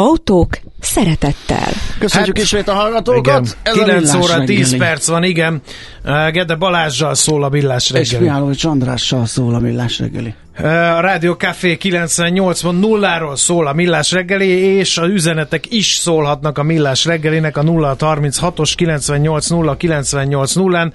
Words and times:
Autók 0.00 0.58
szeretettel. 0.80 1.72
Köszönjük 1.98 2.36
hát, 2.36 2.44
ismét 2.44 2.68
a 2.68 2.74
hallgatókat. 2.74 3.24
Igen, 3.24 3.54
Ez 3.62 3.72
9 3.72 4.14
óra 4.14 4.36
reggeli. 4.36 4.56
10 4.56 4.76
perc 4.76 5.06
van, 5.06 5.22
igen. 5.22 5.62
Gede 6.04 6.54
Balázsjal 6.54 7.14
szól 7.14 7.44
a 7.44 7.48
Millás 7.48 7.90
reggeli. 7.90 8.14
És 8.14 8.18
Mihálovics 8.18 8.64
Andrással 8.64 9.26
szól 9.26 9.54
a 9.54 9.58
Millás 9.58 9.98
reggeli. 9.98 10.34
A 10.62 11.00
Rádió 11.00 11.32
Café 11.32 11.78
98.0-ról 11.82 13.36
szól 13.36 13.66
a 13.66 13.72
Millás 13.72 14.12
reggeli, 14.12 14.48
és 14.48 14.98
az 14.98 15.08
üzenetek 15.08 15.72
is 15.72 15.86
szólhatnak 15.86 16.58
a 16.58 16.62
Millás 16.62 17.04
reggelinek 17.04 17.56
a 17.56 17.62
036-os 17.62 18.72
98.0 18.76 19.74
98.0-án. 19.78 20.92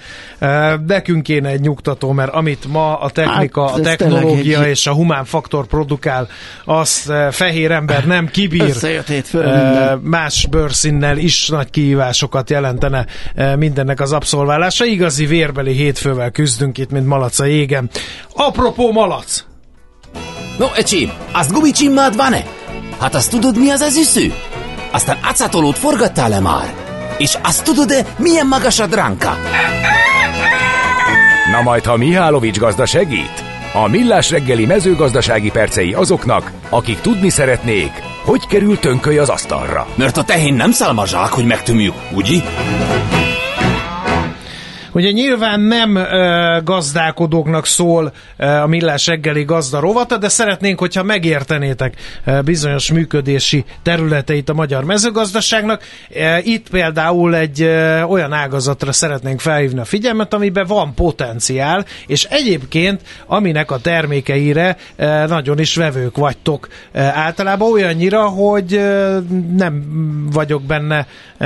Nekünk 0.88 1.24
kéne 1.24 1.50
egy 1.50 1.60
nyugtató, 1.62 2.12
mert 2.12 2.34
amit 2.34 2.66
ma 2.68 3.00
a 3.00 3.10
technika, 3.10 3.68
hát, 3.68 3.78
a 3.78 3.82
technológia 3.82 4.64
egy... 4.64 4.70
és 4.70 4.88
a 4.88 4.94
humán 4.94 5.26
faktor 5.26 5.68
produkál, 5.68 6.28
azt 6.66 7.14
fehér 7.32 7.72
ember 7.72 8.06
nem 8.06 8.28
kibír. 8.28 8.76
Más 10.02 10.48
bőrszínnel 10.50 11.18
is 11.18 11.48
nagy 11.48 11.70
kihívásokat 11.70 12.50
jelentene 12.50 13.06
mindennek 13.56 14.00
az 14.00 14.14
abszolválása. 14.14 14.86
Igazi 14.96 15.26
vérbeli 15.26 15.74
hétfővel 15.74 16.32
küzdünk 16.32 16.78
itt, 16.78 16.92
mint 16.92 17.08
malac 17.08 17.40
a 17.40 17.46
jégen. 17.46 17.90
Apropó 18.34 18.92
malac! 18.92 19.44
No, 20.58 20.68
ecsi, 20.76 21.12
azt 21.32 21.52
gumicsimmád 21.52 22.16
van-e? 22.16 22.44
Hát 23.00 23.16
azt 23.16 23.30
tudod, 23.30 23.58
mi 23.58 23.70
az 23.70 23.82
az 23.82 23.98
üsző? 23.98 24.34
Aztán 24.92 25.18
acatolót 25.24 25.78
forgattál-e 25.78 26.40
már? 26.40 26.74
És 27.18 27.38
azt 27.44 27.64
tudod-e, 27.64 28.06
milyen 28.18 28.48
magas 28.48 28.80
a 28.80 28.88
dránka? 28.88 29.38
Na 31.52 31.62
majd, 31.62 31.84
ha 31.84 31.98
Mihálovics 31.98 32.58
gazda 32.58 32.86
segít? 32.86 33.44
A 33.74 33.88
Millás 33.88 34.30
reggeli 34.30 34.66
mezőgazdasági 34.66 35.50
percei 35.50 35.94
azoknak, 35.94 36.52
akik 36.70 37.00
tudni 37.00 37.30
szeretnék, 37.30 37.92
hogy 38.24 38.48
kerül 38.48 38.80
tönköly 38.80 39.18
az 39.18 39.30
asztalra. 39.30 39.88
Mert 39.96 40.18
a 40.18 40.24
tehén 40.24 40.54
nem 40.54 40.72
szálmazsák, 40.72 41.30
hogy 41.30 41.46
megtömjük, 41.46 41.94
ugye? 42.12 42.42
Ugye 44.96 45.12
nyilván 45.12 45.60
nem 45.60 45.96
ö, 45.96 46.60
gazdálkodóknak 46.64 47.66
szól 47.66 48.14
ö, 48.38 48.46
a 48.46 48.68
Millás 48.68 49.08
reggeli 49.08 49.44
gazda 49.44 49.80
rovata, 49.80 50.18
de 50.18 50.28
szeretnénk, 50.28 50.80
hogyha 50.80 51.04
megértenétek 51.04 51.94
ö, 52.26 52.42
bizonyos 52.42 52.92
működési 52.92 53.66
területeit 53.84 54.50
a 54.50 54.54
magyar 54.54 54.84
mezőgazdaságnak. 54.84 55.84
Ö, 56.10 56.38
itt 56.38 56.70
például 56.70 57.36
egy 57.36 57.62
ö, 57.62 58.02
olyan 58.02 58.34
ágazatra 58.34 58.92
szeretnénk 58.92 59.40
felhívni 59.40 59.80
a 59.80 59.86
figyelmet, 59.86 60.34
amiben 60.34 60.66
van 60.66 60.94
potenciál, 60.94 61.86
és 62.08 62.24
egyébként 62.24 63.02
aminek 63.26 63.72
a 63.72 63.80
termékeire 63.80 64.78
ö, 64.96 65.26
nagyon 65.28 65.60
is 65.60 65.76
vevők 65.76 66.18
vagytok 66.18 66.68
ö, 66.92 67.00
általában 67.00 67.72
olyannyira, 67.72 68.28
hogy 68.28 68.74
ö, 68.74 69.18
nem 69.56 69.84
vagyok 70.32 70.64
benne 70.64 71.08
ö, 71.38 71.46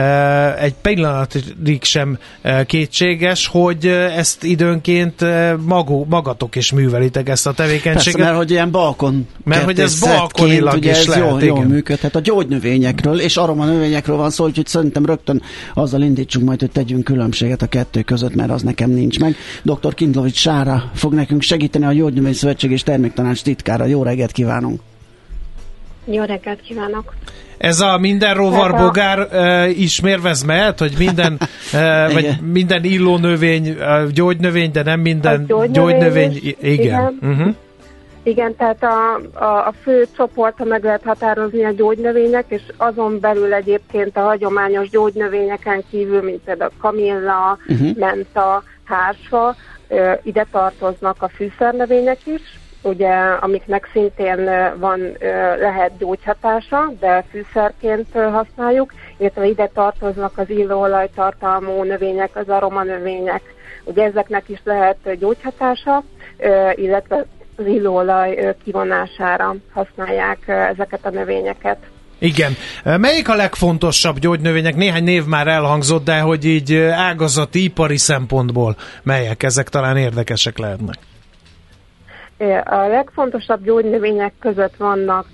egy 0.60 0.74
pillanatig 0.82 1.84
sem 1.84 2.18
ö, 2.42 2.64
kétséges, 2.64 3.39
érdekes, 3.40 3.48
hogy 3.48 3.86
ezt 4.18 4.44
időnként 4.44 5.26
magó, 5.66 6.06
magatok 6.10 6.56
is 6.56 6.72
művelitek 6.72 7.30
ezt 7.30 7.48
a 7.48 7.52
tevékenységet. 7.52 8.04
Persze, 8.04 8.18
mert 8.18 8.36
hogy 8.36 8.52
ilyen 8.52 8.72
balkon 8.72 9.28
mert 9.44 9.64
hogy 9.64 9.80
ez 9.80 10.00
balkonilag 10.00 10.74
ugye 10.74 10.92
is 10.92 10.98
ez 10.98 11.06
lehet, 11.06 11.24
jól, 11.24 11.44
jól 11.44 11.64
működhet. 11.64 12.16
A 12.16 12.20
gyógynövényekről 12.20 13.20
és 13.20 13.38
aroma 13.38 13.66
növényekről 13.66 14.18
van 14.18 14.30
szó, 14.30 14.46
úgyhogy 14.46 14.68
szerintem 14.68 15.06
rögtön 15.06 15.42
azzal 15.74 16.02
indítsunk 16.02 16.46
majd, 16.46 16.60
hogy 16.60 16.72
tegyünk 16.72 17.04
különbséget 17.04 17.62
a 17.62 17.68
kettő 17.68 18.02
között, 18.02 18.36
mert 18.36 18.52
az 18.52 18.62
nekem 18.62 18.90
nincs 18.90 19.20
meg. 19.20 19.36
Dr. 19.64 19.94
Kindlovics 19.94 20.38
Sára 20.38 20.92
fog 20.94 21.14
nekünk 21.14 21.42
segíteni 21.42 21.86
a 21.86 21.94
Gyógynövény 21.94 22.34
Szövetség 22.34 22.72
és 22.72 22.84
Terméktanács 22.84 23.42
titkára. 23.42 23.86
Jó 23.86 24.04
reggelt 24.04 24.32
kívánunk! 24.32 24.80
Jó 26.06 26.24
reggelt 26.24 26.62
kívánok! 26.62 27.14
Ez 27.60 27.80
a 27.80 27.98
minden 27.98 28.34
rovar-bogár 28.34 29.20
uh, 29.20 29.80
is 29.80 30.02
mérvez 30.02 30.44
mehet, 30.44 30.80
hogy 30.80 30.94
minden, 30.98 31.38
uh, 31.74 32.14
vagy 32.14 32.42
minden 32.42 32.84
illónövény 32.84 33.70
uh, 33.70 34.08
gyógynövény, 34.08 34.72
de 34.72 34.84
nem 34.84 35.00
minden 35.00 35.46
gyógynövény, 35.46 35.72
gyógynövény 35.72 36.32
is, 36.32 36.44
igen. 36.44 36.74
Igen. 36.74 37.20
Uh-huh. 37.22 37.56
igen, 38.24 38.56
tehát 38.56 38.84
a, 38.84 39.20
a, 39.44 39.68
a 39.68 39.74
fő 39.82 40.08
csoporta 40.16 40.64
meg 40.64 40.84
lehet 40.84 41.04
határozni 41.04 41.64
a 41.64 41.72
gyógynövények, 41.72 42.46
és 42.48 42.62
azon 42.78 43.20
belül 43.20 43.54
egyébként 43.54 44.18
a 44.18 44.22
hagyományos 44.22 44.90
gyógynövényeken 44.90 45.84
kívül, 45.90 46.22
mint 46.22 46.42
például 46.46 46.72
a 46.78 46.82
kamilla, 46.82 47.58
uh-huh. 47.68 47.98
menta, 47.98 48.64
hársfa, 48.84 49.56
ide 50.24 50.46
tartoznak 50.52 51.16
a 51.20 51.30
fűszernövények 51.30 52.20
is, 52.26 52.42
ugye, 52.82 53.14
amiknek 53.40 53.90
szintén 53.94 54.50
van, 54.80 55.00
lehet 55.60 55.98
gyógyhatása, 55.98 56.92
de 57.00 57.24
fűszerként 57.30 58.08
használjuk, 58.14 58.94
illetve 59.18 59.46
ide 59.46 59.70
tartoznak 59.74 60.38
az 60.38 60.50
illóolaj 60.50 61.10
tartalmú 61.16 61.84
növények, 61.84 62.36
az 62.36 62.50
aromanövények. 62.50 63.42
Ugye 63.84 64.04
ezeknek 64.04 64.50
is 64.50 64.60
lehet 64.64 65.18
gyógyhatása, 65.20 66.04
illetve 66.76 67.26
az 67.56 67.66
illóolaj 67.66 68.56
kivonására 68.64 69.56
használják 69.74 70.48
ezeket 70.48 71.06
a 71.06 71.10
növényeket. 71.10 71.78
Igen. 72.20 72.52
Melyik 72.84 73.30
a 73.30 73.36
legfontosabb 73.36 74.20
gyógynövények? 74.20 74.76
Néhány 74.76 75.04
név 75.04 75.26
már 75.26 75.48
elhangzott, 75.48 76.04
de 76.04 76.20
hogy 76.20 76.46
így 76.46 76.76
ágazati, 76.78 77.64
ipari 77.64 77.98
szempontból 77.98 78.76
melyek? 79.04 79.44
Ezek 79.44 79.70
talán 79.70 79.98
érdekesek 79.98 80.58
lehetnek. 80.58 80.96
A 82.64 82.88
legfontosabb 82.88 83.64
gyógynövények 83.64 84.34
között 84.40 84.76
vannak 84.76 85.28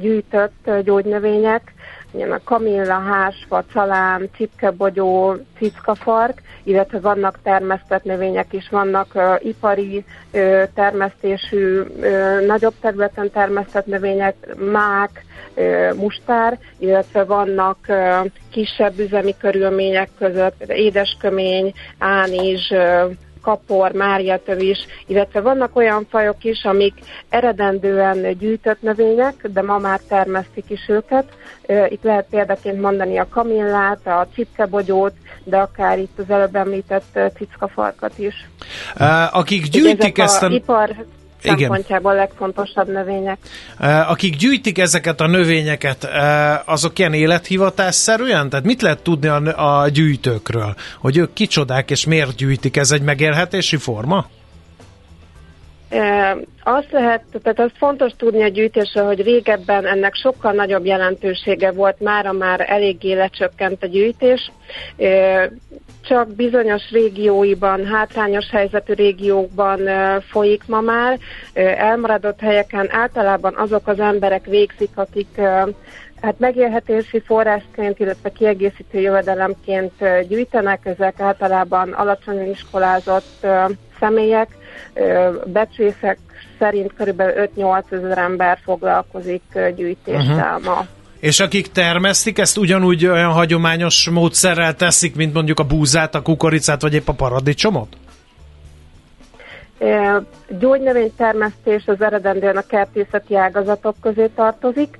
gyűjtött 0.00 0.70
gyógynövények, 0.84 1.74
ilyen 2.14 2.32
a 2.32 2.40
kamilla, 2.44 2.98
hásfa, 2.98 3.64
calám, 3.72 4.28
csipkebogyó, 4.36 5.36
cickafark, 5.58 6.42
illetve 6.62 7.00
vannak 7.00 7.38
termesztett 7.42 8.04
növények 8.04 8.52
is, 8.52 8.68
vannak 8.70 9.06
uh, 9.14 9.46
ipari 9.46 10.04
uh, 10.32 10.62
termesztésű, 10.74 11.80
uh, 11.80 12.46
nagyobb 12.46 12.74
területen 12.80 13.30
termesztett 13.30 13.86
növények, 13.86 14.34
mák, 14.72 15.24
uh, 15.54 15.94
mustár, 15.94 16.58
illetve 16.78 17.24
vannak 17.24 17.78
uh, 17.88 18.26
kisebb 18.50 18.98
üzemi 18.98 19.34
körülmények 19.40 20.08
között, 20.18 20.62
édeskömény, 20.66 21.72
ánizs, 21.98 22.70
uh, 22.70 23.10
kapor, 23.44 23.92
máriatövis, 23.92 24.78
illetve 25.06 25.40
vannak 25.40 25.76
olyan 25.76 26.06
fajok 26.10 26.44
is, 26.44 26.64
amik 26.64 26.94
eredendően 27.28 28.38
gyűjtött 28.38 28.82
növények, 28.82 29.34
de 29.52 29.62
ma 29.62 29.78
már 29.78 30.00
termesztik 30.08 30.64
is 30.68 30.88
őket. 30.88 31.24
Itt 31.88 32.02
lehet 32.02 32.26
példaként 32.30 32.80
mondani 32.80 33.18
a 33.18 33.28
kamillát, 33.30 34.06
a 34.06 34.26
csipkebogyót, 34.34 35.12
de 35.44 35.56
akár 35.56 35.98
itt 35.98 36.18
az 36.18 36.30
előbb 36.30 36.56
említett 36.56 37.18
cickafarkat 37.36 38.18
is. 38.18 38.48
Akik 39.30 39.68
gyűjtik 39.68 40.18
ezt 40.18 40.42
a... 40.42 40.48
Ipar 40.48 41.04
szempontjából 41.44 42.10
a 42.10 42.14
legfontosabb 42.14 42.88
növények. 42.88 43.38
Akik 44.08 44.36
gyűjtik 44.36 44.78
ezeket 44.78 45.20
a 45.20 45.26
növényeket, 45.26 46.08
azok 46.64 46.98
ilyen 46.98 47.12
élethivatásszerűen? 47.12 48.48
Tehát 48.48 48.64
mit 48.64 48.82
lehet 48.82 49.02
tudni 49.02 49.28
a, 49.28 49.80
a 49.82 49.88
gyűjtőkről? 49.88 50.74
Hogy 50.98 51.16
ők 51.16 51.32
kicsodák 51.32 51.90
és 51.90 52.06
miért 52.06 52.36
gyűjtik? 52.36 52.76
Ez 52.76 52.90
egy 52.90 53.02
megélhetési 53.02 53.76
forma? 53.76 54.26
Azt 56.62 56.90
lehet, 56.90 57.22
tehát 57.42 57.60
az 57.60 57.70
fontos 57.78 58.12
tudni 58.16 58.42
a 58.42 58.48
gyűjtésről, 58.48 59.04
hogy 59.04 59.22
régebben 59.22 59.86
ennek 59.86 60.14
sokkal 60.14 60.52
nagyobb 60.52 60.84
jelentősége 60.84 61.72
volt, 61.72 62.00
mára 62.00 62.32
már 62.32 62.64
eléggé 62.68 63.12
lecsökkent 63.12 63.82
a 63.82 63.86
gyűjtés. 63.86 64.50
Csak 66.02 66.34
bizonyos 66.34 66.90
régióiban, 66.90 67.86
hátrányos 67.86 68.50
helyzetű 68.50 68.92
régiókban 68.92 69.80
folyik 70.30 70.62
ma 70.66 70.80
már. 70.80 71.18
Elmaradott 71.76 72.40
helyeken 72.40 72.88
általában 72.90 73.54
azok 73.56 73.86
az 73.88 74.00
emberek 74.00 74.44
végzik, 74.44 74.90
akik 74.94 75.40
Hát 76.24 76.38
megélhetési 76.38 77.20
forrásként, 77.20 77.98
illetve 77.98 78.32
kiegészítő 78.32 78.98
jövedelemként 79.00 79.92
gyűjtenek, 80.28 80.86
ezek 80.86 81.20
általában 81.20 81.92
alacsonyan 81.92 82.48
iskolázott 82.48 83.46
személyek, 84.00 84.48
becsészek 85.44 86.18
szerint 86.58 86.92
körülbelül 86.96 87.48
5-8 87.56 87.92
ezer 87.92 88.18
ember 88.18 88.58
foglalkozik 88.64 89.42
gyűjtéssel 89.76 90.56
uh-huh. 90.56 90.64
ma. 90.64 90.86
És 91.20 91.40
akik 91.40 91.72
termesztik, 91.72 92.38
ezt 92.38 92.56
ugyanúgy 92.56 93.06
olyan 93.06 93.32
hagyományos 93.32 94.08
módszerrel 94.08 94.74
teszik, 94.74 95.16
mint 95.16 95.34
mondjuk 95.34 95.58
a 95.58 95.64
búzát, 95.64 96.14
a 96.14 96.22
kukoricát, 96.22 96.82
vagy 96.82 96.94
épp 96.94 97.08
a 97.08 97.12
paradicsomot? 97.12 97.96
Gyógynövénytermesztés 100.48 101.82
az 101.86 102.00
eredendően 102.00 102.56
a 102.56 102.66
kertészeti 102.66 103.36
ágazatok 103.36 103.96
közé 104.00 104.26
tartozik. 104.26 104.98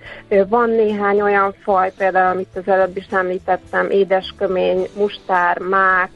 Van 0.49 0.71
néhány 0.71 1.21
olyan 1.21 1.55
faj, 1.63 1.93
például 1.97 2.33
amit 2.33 2.49
az 2.55 2.69
előbb 2.73 2.97
is 2.97 3.07
említettem, 3.11 3.91
édeskömény, 3.91 4.89
mustár, 4.97 5.59
mák, 5.59 6.11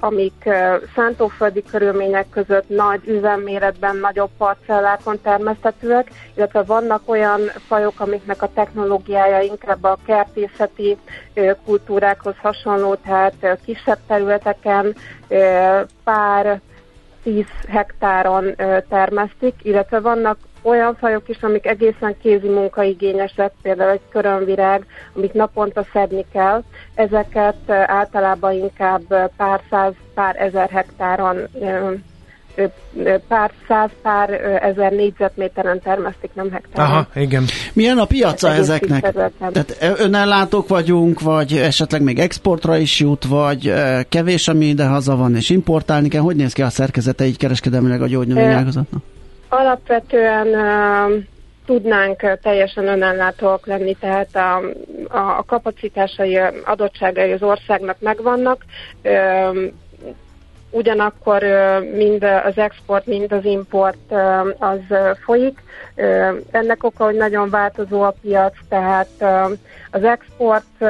amik 0.00 0.48
szántóföldi 0.94 1.62
körülmények 1.62 2.26
között 2.30 2.68
nagy 2.68 3.00
üzemméretben, 3.08 3.96
nagyobb 3.96 4.30
parcellákon 4.38 5.20
termesztetőek, 5.22 6.10
illetve 6.34 6.62
vannak 6.62 7.02
olyan 7.08 7.40
fajok, 7.68 8.00
amiknek 8.00 8.42
a 8.42 8.52
technológiája 8.54 9.40
inkább 9.40 9.84
a 9.84 9.98
kertészeti 10.06 10.96
kultúrákhoz 11.64 12.34
hasonló, 12.42 12.94
tehát 12.94 13.58
kisebb 13.64 13.98
területeken 14.06 14.96
pár 16.04 16.60
10 17.22 17.44
hektáron 17.68 18.54
termesztik, 18.88 19.54
illetve 19.62 20.00
vannak 20.00 20.38
olyan 20.64 20.96
fajok 21.00 21.28
is, 21.28 21.38
amik 21.40 21.66
egészen 21.66 22.16
kézi 22.22 22.48
munkaigényesek, 22.48 23.52
például 23.62 23.90
egy 23.90 24.00
körönvirág, 24.10 24.86
amit 25.16 25.32
naponta 25.32 25.86
szedni 25.92 26.24
kell, 26.32 26.62
ezeket 26.94 27.70
általában 27.86 28.52
inkább 28.52 29.30
pár 29.36 29.60
száz, 29.70 29.92
pár 30.14 30.36
ezer 30.38 30.68
hektáron 30.70 31.36
pár 33.28 33.50
száz, 33.68 33.90
pár 34.02 34.30
ezer 34.62 34.92
négyzetméteren 34.92 35.80
termesztik, 35.80 36.30
nem 36.34 36.50
hektáron. 36.50 36.90
Aha, 36.90 37.06
igen. 37.14 37.44
Milyen 37.72 37.98
a 37.98 38.04
piaca 38.04 38.48
Egész 38.48 38.60
ezeknek? 38.60 39.12
Tehát 39.38 39.76
önellátók 39.98 40.68
vagyunk, 40.68 41.20
vagy 41.20 41.52
esetleg 41.52 42.02
még 42.02 42.18
exportra 42.18 42.76
is 42.76 43.00
jut, 43.00 43.24
vagy 43.24 43.72
kevés, 44.08 44.48
ami 44.48 44.64
ide 44.64 44.86
haza 44.86 45.16
van, 45.16 45.36
és 45.36 45.50
importálni 45.50 46.08
kell. 46.08 46.20
Hogy 46.20 46.36
néz 46.36 46.52
ki 46.52 46.62
a 46.62 46.70
szerkezete 46.70 47.24
így 47.24 47.36
kereskedelmileg 47.36 48.02
a 48.02 48.06
gyógynövényágazatnak? 48.06 49.02
Alapvetően 49.56 50.48
tudnánk 51.66 52.38
teljesen 52.42 52.86
önellátóak 52.86 53.66
lenni, 53.66 53.94
tehát 54.00 54.36
a, 54.36 54.56
a, 55.08 55.38
a 55.38 55.44
kapacitásai, 55.46 56.38
adottságai 56.64 57.32
az 57.32 57.42
országnak 57.42 57.96
megvannak. 58.00 58.64
Ugyanakkor 60.70 61.42
mind 61.94 62.24
az 62.24 62.58
export, 62.58 63.06
mind 63.06 63.32
az 63.32 63.44
import 63.44 64.12
az 64.58 64.80
folyik. 65.24 65.58
Ennek 66.50 66.84
oka, 66.84 67.04
hogy 67.04 67.16
nagyon 67.16 67.50
változó 67.50 68.02
a 68.02 68.14
piac, 68.22 68.54
tehát 68.68 69.08
az 69.90 70.04
export 70.04 70.84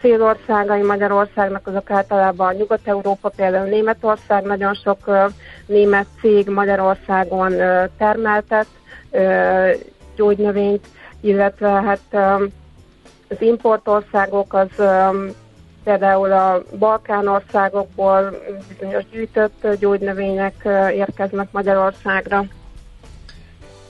célországai 0.00 0.82
Magyarországnak 0.82 1.66
azok 1.66 1.90
általában 1.90 2.54
Nyugat-Európa, 2.54 3.28
például 3.28 3.68
Németország, 3.68 4.44
nagyon 4.44 4.74
sok 4.74 4.98
német 5.66 6.06
cég 6.20 6.48
Magyarországon 6.48 7.52
termeltet 7.98 8.66
gyógynövényt, 10.16 10.86
illetve 11.20 11.68
hát 11.68 12.40
az 13.28 13.36
importországok 13.40 14.54
az 14.54 14.68
például 15.84 16.32
a 16.32 16.62
Balkán 16.78 17.28
országokból 17.28 18.40
bizonyos 18.68 19.04
gyűjtött 19.10 19.66
gyógynövények 19.78 20.54
érkeznek 20.94 21.48
Magyarországra. 21.52 22.44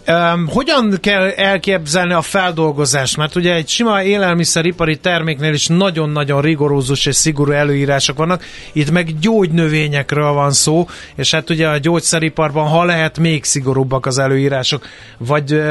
Um, 0.08 0.46
hogyan 0.48 0.98
kell 1.00 1.28
elképzelni 1.28 2.12
a 2.12 2.22
feldolgozást? 2.22 3.16
Mert 3.16 3.36
ugye 3.36 3.54
egy 3.54 3.68
sima 3.68 4.02
élelmiszeripari 4.02 4.96
terméknél 4.96 5.52
is 5.52 5.66
nagyon-nagyon 5.66 6.40
rigorózus 6.40 7.06
és 7.06 7.16
szigorú 7.16 7.52
előírások 7.52 8.16
vannak, 8.16 8.44
itt 8.72 8.90
meg 8.90 9.18
gyógynövényekről 9.18 10.32
van 10.32 10.52
szó, 10.52 10.88
és 11.14 11.30
hát 11.30 11.50
ugye 11.50 11.68
a 11.68 11.78
gyógyszeriparban, 11.78 12.68
ha 12.68 12.84
lehet, 12.84 13.18
még 13.18 13.44
szigorúbbak 13.44 14.06
az 14.06 14.18
előírások. 14.18 14.86
Vagy, 15.18 15.62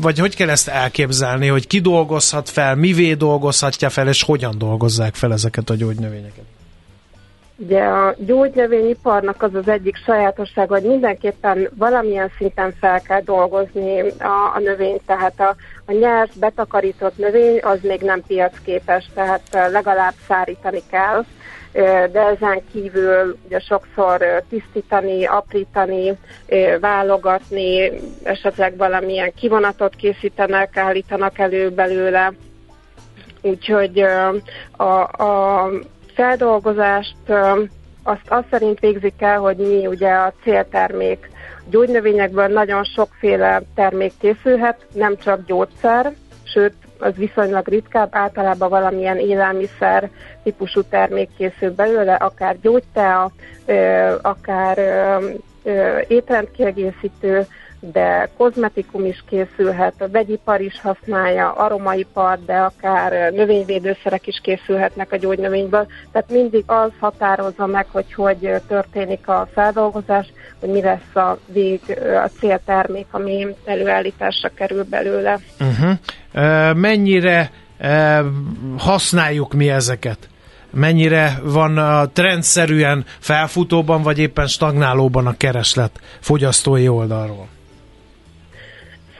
vagy 0.00 0.18
hogy 0.18 0.36
kell 0.36 0.50
ezt 0.50 0.68
elképzelni, 0.68 1.46
hogy 1.46 1.66
ki 1.66 1.80
dolgozhat 1.80 2.50
fel, 2.50 2.74
mivé 2.74 3.14
dolgozhatja 3.14 3.90
fel, 3.90 4.08
és 4.08 4.22
hogyan 4.22 4.58
dolgozzák 4.58 5.14
fel 5.14 5.32
ezeket 5.32 5.70
a 5.70 5.74
gyógynövényeket? 5.74 6.53
Ugye 7.56 7.82
a 7.82 8.14
gyógynövényiparnak 8.18 9.42
az 9.42 9.54
az 9.54 9.68
egyik 9.68 9.96
sajátosság, 9.96 10.68
hogy 10.68 10.82
mindenképpen 10.82 11.68
valamilyen 11.74 12.30
szinten 12.38 12.74
fel 12.80 13.00
kell 13.00 13.20
dolgozni 13.20 14.00
a, 14.00 14.52
a 14.54 14.58
növényt, 14.58 15.02
tehát 15.06 15.40
a, 15.40 15.56
a 15.86 15.92
nyers, 15.92 16.30
betakarított 16.34 17.18
növény 17.18 17.58
az 17.62 17.78
még 17.82 18.00
nem 18.00 18.22
piacképes, 18.26 19.10
tehát 19.14 19.42
legalább 19.70 20.14
szárítani 20.28 20.82
kell, 20.90 21.24
de 22.12 22.20
ezen 22.20 22.62
kívül 22.72 23.36
ugye 23.46 23.58
sokszor 23.58 24.42
tisztítani, 24.48 25.24
aprítani, 25.24 26.18
válogatni, 26.80 27.92
esetleg 28.22 28.76
valamilyen 28.76 29.32
kivonatot 29.34 29.94
készítenek, 29.94 30.76
állítanak 30.76 31.38
elő 31.38 31.70
belőle. 31.70 32.32
Úgyhogy 33.42 34.04
a, 34.76 35.22
a 35.22 35.68
feldolgozást 36.14 37.16
azt, 38.02 38.28
azt 38.28 38.46
szerint 38.50 38.80
végzik 38.80 39.14
el, 39.22 39.38
hogy 39.38 39.56
mi 39.56 39.86
ugye 39.86 40.10
a 40.10 40.32
céltermék. 40.42 41.30
Gyógynövényekből 41.70 42.46
nagyon 42.46 42.84
sokféle 42.84 43.62
termék 43.74 44.12
készülhet, 44.20 44.86
nem 44.92 45.16
csak 45.16 45.46
gyógyszer, 45.46 46.12
sőt, 46.42 46.74
az 46.98 47.16
viszonylag 47.16 47.68
ritkább, 47.68 48.08
általában 48.12 48.68
valamilyen 48.68 49.18
élelmiszer 49.18 50.10
típusú 50.42 50.82
termék 50.82 51.28
készül 51.36 51.74
belőle, 51.74 52.14
akár 52.14 52.56
gyógytea, 52.60 53.32
akár 54.22 54.78
étrendkiegészítő, 56.08 57.46
de 57.92 58.28
kozmetikum 58.36 59.04
is 59.04 59.24
készülhet, 59.28 59.94
a 59.98 60.08
vegyipar 60.08 60.60
is 60.60 60.80
használja, 60.80 61.52
aromaipar, 61.52 62.38
de 62.46 62.54
akár 62.54 63.32
növényvédőszerek 63.32 64.26
is 64.26 64.40
készülhetnek 64.42 65.12
a 65.12 65.16
gyógynövényből. 65.16 65.86
Tehát 66.12 66.30
mindig 66.30 66.64
az 66.66 66.90
határozza 67.00 67.66
meg, 67.66 67.86
hogy 67.92 68.12
hogy 68.14 68.50
történik 68.68 69.28
a 69.28 69.48
feldolgozás, 69.52 70.26
hogy 70.60 70.68
mi 70.68 70.82
lesz 70.82 71.14
a 71.14 71.38
vég, 71.46 71.80
a 72.24 72.28
céltermék, 72.38 73.06
ami 73.10 73.46
előállításra 73.64 74.48
kerül 74.54 74.84
belőle. 74.84 75.38
Uh-huh. 75.60 75.90
Uh, 76.34 76.74
mennyire 76.74 77.50
használjuk 78.78 79.52
mi 79.52 79.70
ezeket? 79.70 80.18
mennyire 80.74 81.38
van 81.42 81.78
a 81.78 82.06
trendszerűen 82.06 83.04
felfutóban, 83.18 84.02
vagy 84.02 84.18
éppen 84.18 84.46
stagnálóban 84.46 85.26
a 85.26 85.36
kereslet 85.36 86.00
fogyasztói 86.20 86.88
oldalról? 86.88 87.48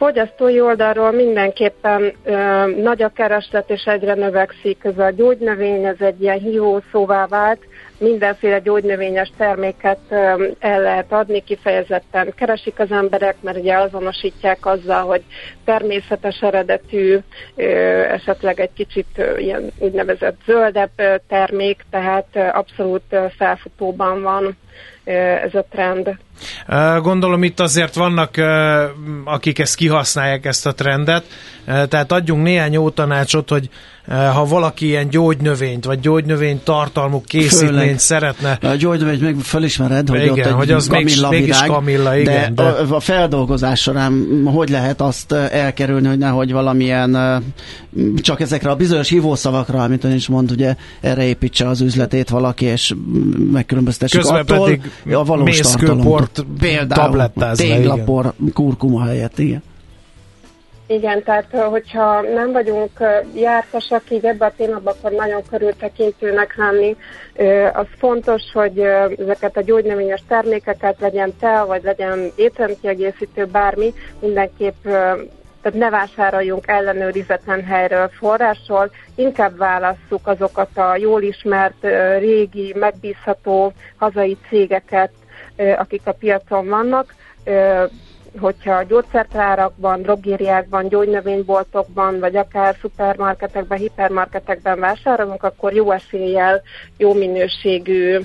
Fogyasztói 0.05 0.61
oldalról 0.61 1.11
mindenképpen 1.11 2.13
ö, 2.23 2.65
nagy 2.81 3.01
a 3.01 3.09
kereslet 3.09 3.69
és 3.69 3.83
egyre 3.85 4.13
növekszik. 4.13 4.83
Ez 4.83 4.97
a 4.97 5.09
gyógynövény, 5.09 5.85
ez 5.85 5.95
egy 5.99 6.21
ilyen 6.21 6.39
hívó 6.39 6.81
szóvá 6.91 7.27
vált, 7.27 7.59
mindenféle 7.97 8.59
gyógynövényes 8.59 9.31
terméket 9.37 9.99
ö, 10.09 10.47
el 10.59 10.81
lehet 10.81 11.11
adni, 11.11 11.43
kifejezetten 11.43 12.33
keresik 12.35 12.79
az 12.79 12.91
emberek, 12.91 13.35
mert 13.41 13.57
ugye 13.57 13.77
azonosítják 13.77 14.65
azzal, 14.65 15.03
hogy 15.03 15.23
természetes 15.63 16.41
eredetű, 16.41 17.17
ö, 17.55 17.63
esetleg 18.03 18.59
egy 18.59 18.73
kicsit 18.73 19.07
ö, 19.17 19.37
ilyen 19.37 19.71
úgynevezett 19.77 20.37
zöldebb 20.45 21.21
termék, 21.27 21.85
tehát 21.89 22.27
abszolút 22.53 23.15
felfutóban 23.37 24.21
van 24.21 24.57
ez 25.03 25.55
a 25.55 25.65
trend. 25.69 26.17
Gondolom 27.01 27.43
itt 27.43 27.59
azért 27.59 27.95
vannak, 27.95 28.35
akik 29.23 29.59
ezt 29.59 29.75
kihasználják, 29.75 30.45
ezt 30.45 30.65
a 30.65 30.73
trendet, 30.73 31.25
tehát 31.65 32.11
adjunk 32.11 32.43
néhány 32.43 32.73
jó 32.73 32.89
tanácsot, 32.89 33.49
hogy 33.49 33.69
ha 34.07 34.45
valaki 34.45 34.85
ilyen 34.85 35.09
gyógynövényt, 35.09 35.85
vagy 35.85 35.99
gyógynövény 35.99 36.61
tartalmú 36.63 37.21
készítményt 37.27 37.79
Főleg. 37.79 37.99
szeretne. 37.99 38.57
A 38.61 38.75
gyógynövényt 38.75 39.21
még 39.21 39.35
felismered, 39.39 40.09
hogy 40.09 40.19
igen, 40.19 40.31
ott 40.31 40.37
egy 40.37 40.51
hogy 40.51 40.71
az 40.71 40.87
kamilla 40.87 41.29
mégis, 41.29 41.45
mégis 41.45 41.61
kamilla, 41.61 42.17
igen. 42.17 42.55
De, 42.55 42.63
de 42.63 42.95
a 42.95 42.99
feldolgozás 42.99 43.81
során 43.81 44.43
hogy 44.53 44.69
lehet 44.69 45.01
azt 45.01 45.31
elkerülni, 45.31 46.07
hogy 46.07 46.17
nehogy 46.17 46.51
valamilyen 46.51 47.43
csak 48.21 48.41
ezekre 48.41 48.69
a 48.69 48.75
bizonyos 48.75 49.09
hívószavakra, 49.09 49.83
amit 49.83 50.03
ön 50.03 50.13
is 50.13 50.27
mond, 50.27 50.51
ugye 50.51 50.75
erre 51.01 51.23
építse 51.23 51.67
az 51.67 51.81
üzletét 51.81 52.29
valaki, 52.29 52.65
és 52.65 52.93
megkülönböztessük 53.51 54.19
Közben 54.19 54.41
attól 54.41 54.65
pedig 54.65 54.91
a 55.13 55.23
valós 55.23 55.61
tartalomtól. 56.31 57.33
Például 57.33 57.55
téglapor, 57.55 58.33
kurkuma 58.53 59.05
helyett, 59.05 59.39
igen. 59.39 59.63
Igen, 60.87 61.23
tehát 61.23 61.51
hogyha 61.69 62.21
nem 62.21 62.51
vagyunk 62.51 62.91
jártasak 63.35 64.03
így 64.09 64.25
ebbe 64.25 64.45
a 64.45 64.53
témába, 64.57 64.89
akkor 64.89 65.11
nagyon 65.11 65.41
körültekintőnek 65.49 66.55
lenni. 66.57 66.95
Az 67.73 67.85
fontos, 67.97 68.41
hogy 68.53 68.79
ezeket 69.19 69.57
a 69.57 69.61
gyógynövényes 69.61 70.23
termékeket 70.27 70.99
legyen 70.99 71.33
te, 71.39 71.63
vagy 71.63 71.83
legyen 71.83 72.31
étrendkiegészítő, 72.35 73.45
bármi, 73.45 73.93
mindenképp 74.19 74.83
tehát 75.61 75.79
ne 75.79 75.89
vásároljunk 75.89 76.67
ellenőrizetlen 76.67 77.63
helyről, 77.63 78.09
forrásról, 78.17 78.91
inkább 79.15 79.57
válasszuk 79.57 80.27
azokat 80.27 80.77
a 80.77 80.95
jól 80.95 81.21
ismert, 81.21 81.87
régi, 82.19 82.75
megbízható 82.79 83.73
hazai 83.97 84.37
cégeket, 84.49 85.11
akik 85.77 86.01
a 86.03 86.11
piacon 86.11 86.67
vannak, 86.67 87.13
hogyha 88.39 88.83
gyógyszertárakban, 88.83 90.01
drogériákban, 90.01 90.87
gyógynövényboltokban, 90.87 92.19
vagy 92.19 92.35
akár 92.35 92.75
szupermarketekben, 92.81 93.77
hipermarketekben 93.77 94.79
vásárolunk, 94.79 95.43
akkor 95.43 95.73
jó 95.73 95.91
eséllyel 95.91 96.61
jó 96.97 97.13
minőségű 97.13 98.19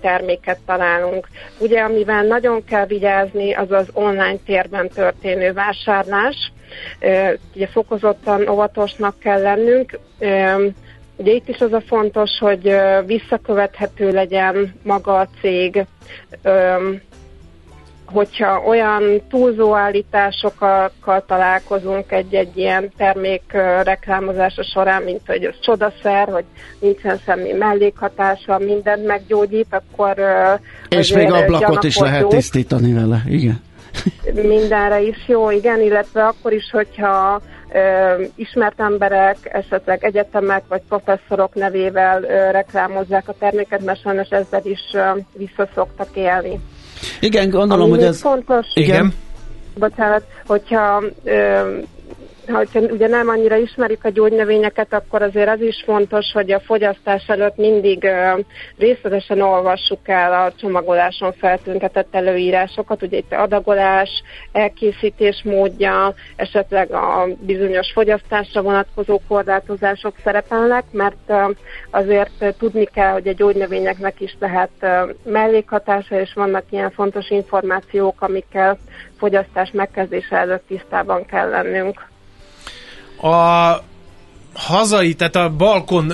terméket 0.00 0.58
találunk. 0.66 1.28
Ugye, 1.58 1.80
amivel 1.80 2.22
nagyon 2.22 2.64
kell 2.64 2.86
vigyázni, 2.86 3.54
az 3.54 3.70
az 3.70 3.88
online 3.92 4.36
térben 4.44 4.88
történő 4.88 5.52
vásárlás. 5.52 6.52
Ugye 7.54 7.66
fokozottan 7.66 8.48
óvatosnak 8.48 9.18
kell 9.18 9.40
lennünk. 9.42 9.98
Ugye 11.20 11.32
itt 11.32 11.48
is 11.48 11.60
az 11.60 11.72
a 11.72 11.80
fontos, 11.80 12.30
hogy 12.38 12.76
visszakövethető 13.06 14.10
legyen 14.10 14.74
maga 14.82 15.18
a 15.18 15.28
cég, 15.40 15.86
hogyha 18.04 18.62
olyan 18.66 19.02
túlzó 19.28 19.74
állításokkal 19.74 20.90
találkozunk 21.26 22.12
egy-egy 22.12 22.56
ilyen 22.56 22.92
termék 22.96 23.42
reklámozása 23.82 24.62
során, 24.62 25.02
mint 25.02 25.20
hogy 25.26 25.44
ez 25.44 25.54
csodaszer, 25.60 26.28
hogy 26.28 26.44
nincsen 26.78 27.20
semmi 27.24 27.52
mellékhatása, 27.52 28.58
mindent 28.58 29.06
meggyógyít, 29.06 29.66
akkor 29.70 30.14
És 30.88 31.12
még 31.12 31.32
ablakot 31.32 31.84
is 31.84 31.98
lehet 31.98 32.26
tisztítani 32.26 32.92
vele, 32.92 33.22
igen. 33.28 33.60
Mindenre 34.34 35.00
is 35.00 35.24
jó, 35.26 35.50
igen, 35.50 35.80
illetve 35.80 36.24
akkor 36.24 36.52
is, 36.52 36.70
hogyha 36.70 37.40
ö, 37.72 38.22
ismert 38.34 38.80
emberek, 38.80 39.36
esetleg 39.42 40.04
egyetemek 40.04 40.62
vagy 40.68 40.82
professzorok 40.88 41.54
nevével 41.54 42.22
ö, 42.22 42.50
reklámozzák 42.50 43.28
a 43.28 43.34
terméket, 43.38 43.84
mert 43.84 44.00
sajnos 44.00 44.28
ezzel 44.28 44.60
is 44.64 44.80
ö, 44.92 45.00
visszaszoktak 45.32 46.08
élni. 46.14 46.60
Igen, 47.20 47.50
gondolom, 47.50 47.82
Ami 47.82 47.90
hogy 47.90 48.02
ez... 48.02 48.20
fontos, 48.20 48.66
igen. 48.74 49.12
Bocsánat, 49.78 50.22
hogyha 50.46 51.02
ö, 51.24 51.78
hogyha 52.48 52.80
ugye 52.80 53.06
nem 53.06 53.28
annyira 53.28 53.56
ismerik 53.56 54.04
a 54.04 54.08
gyógynövényeket, 54.08 54.92
akkor 54.92 55.22
azért 55.22 55.48
az 55.48 55.60
is 55.60 55.82
fontos, 55.84 56.32
hogy 56.32 56.52
a 56.52 56.60
fogyasztás 56.60 57.24
előtt 57.26 57.56
mindig 57.56 58.08
részletesen 58.78 59.40
olvassuk 59.40 60.08
el 60.08 60.32
a 60.32 60.52
csomagoláson 60.52 61.32
feltüntetett 61.32 62.14
előírásokat, 62.14 63.02
ugye 63.02 63.16
itt 63.16 63.32
adagolás, 63.32 64.22
elkészítés 64.52 65.42
módja, 65.44 66.14
esetleg 66.36 66.92
a 66.92 67.26
bizonyos 67.40 67.92
fogyasztásra 67.92 68.62
vonatkozó 68.62 69.20
korlátozások 69.28 70.14
szerepelnek, 70.24 70.84
mert 70.90 71.32
azért 71.90 72.54
tudni 72.58 72.84
kell, 72.84 73.12
hogy 73.12 73.28
a 73.28 73.32
gyógynövényeknek 73.32 74.20
is 74.20 74.36
lehet 74.40 74.70
mellékhatása, 75.24 76.20
és 76.20 76.32
vannak 76.34 76.64
ilyen 76.70 76.90
fontos 76.90 77.30
információk, 77.30 78.22
amikkel 78.22 78.78
fogyasztás 79.18 79.70
megkezdése 79.72 80.36
előtt 80.36 80.66
tisztában 80.66 81.26
kell 81.26 81.48
lennünk 81.48 82.09
a 83.22 83.82
hazai, 84.54 85.14
tehát 85.14 85.36
a 85.36 85.50
balkon 85.56 86.12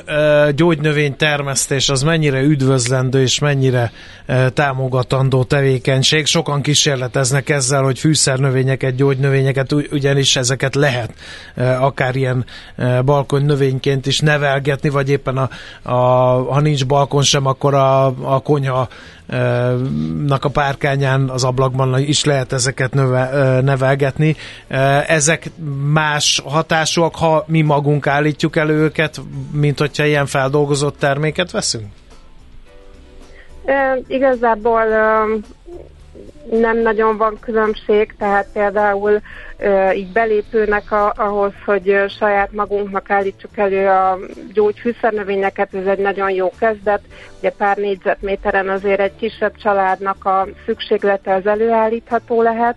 gyógynövény 0.54 1.16
termesztés 1.16 1.88
az 1.88 2.02
mennyire 2.02 2.40
üdvözlendő 2.40 3.20
és 3.22 3.38
mennyire 3.38 3.92
uh, 4.28 4.48
támogatandó 4.48 5.44
tevékenység. 5.44 6.26
Sokan 6.26 6.62
kísérleteznek 6.62 7.48
ezzel, 7.48 7.82
hogy 7.82 7.98
fűszernövényeket, 7.98 8.94
gyógynövényeket, 8.94 9.72
ugyanis 9.72 10.36
ezeket 10.36 10.75
lehet 10.75 11.14
akár 11.80 12.16
ilyen 12.16 12.44
balkon 13.04 13.42
növényként 13.42 14.06
is 14.06 14.20
nevelgetni, 14.20 14.88
vagy 14.88 15.10
éppen 15.10 15.36
a, 15.36 15.48
a, 15.90 15.94
ha 16.52 16.60
nincs 16.60 16.86
balkon 16.86 17.22
sem, 17.22 17.46
akkor 17.46 17.75
a, 17.75 18.04
a 18.06 18.40
konyha 18.42 18.88
nak 20.26 20.45
a 20.45 20.49
párkányán, 20.49 21.28
az 21.28 21.45
ablakban 21.45 21.99
is 21.99 22.25
lehet 22.25 22.52
ezeket 22.52 22.95
növe, 22.95 23.61
nevelgetni. 23.61 24.37
Ezek 25.06 25.50
más 25.92 26.42
hatásúak, 26.45 27.16
ha 27.16 27.45
mi 27.47 27.61
magunk 27.61 28.06
állítjuk 28.06 28.56
elő 28.56 28.75
őket, 28.75 29.21
mint 29.52 29.78
hogyha 29.78 30.04
ilyen 30.04 30.26
feldolgozott 30.26 30.99
terméket 30.99 31.50
veszünk? 31.50 31.87
E, 33.64 33.99
igazából 34.06 34.83
nem 36.50 36.78
nagyon 36.78 37.16
van 37.16 37.38
különbség, 37.40 38.14
tehát 38.18 38.46
például 38.52 39.20
így 39.94 40.12
belépőnek 40.12 40.92
a, 40.92 41.12
ahhoz, 41.16 41.52
hogy 41.64 42.04
saját 42.18 42.52
magunknak 42.52 43.11
állítsuk 43.11 43.56
elő 43.56 43.88
a 43.88 44.18
gyógyfűszernövényeket, 44.52 45.75
ez 45.75 45.87
egy 45.87 45.99
nagyon 45.99 46.30
jó 46.30 46.50
kezdet. 46.58 47.00
Ugye 47.38 47.50
pár 47.50 47.76
négyzetméteren 47.76 48.68
azért 48.68 49.00
egy 49.00 49.16
kisebb 49.16 49.56
családnak 49.56 50.25
a 50.25 50.46
szükséglete 50.64 51.35
az 51.35 51.46
előállítható 51.46 52.42
lehet. 52.42 52.76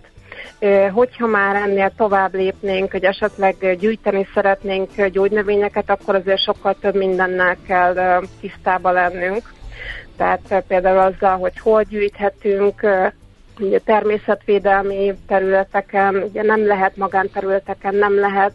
Hogyha 0.92 1.26
már 1.26 1.56
ennél 1.56 1.92
tovább 1.96 2.34
lépnénk, 2.34 2.90
hogy 2.90 3.04
esetleg 3.04 3.76
gyűjteni 3.78 4.26
szeretnénk 4.34 5.06
gyógynövényeket, 5.06 5.90
akkor 5.90 6.14
azért 6.14 6.44
sokkal 6.44 6.76
több 6.80 6.94
mindennel 6.94 7.56
kell 7.66 8.22
tisztába 8.40 8.90
lennünk. 8.90 9.52
Tehát 10.16 10.64
például 10.68 10.98
azzal, 10.98 11.38
hogy 11.38 11.58
hol 11.58 11.82
gyűjthetünk, 11.82 12.80
ugye 13.58 13.78
természetvédelmi 13.78 15.14
területeken, 15.26 16.16
ugye 16.16 16.42
nem 16.42 16.66
lehet 16.66 16.96
magánterületeken, 16.96 17.94
nem 17.94 18.18
lehet, 18.18 18.52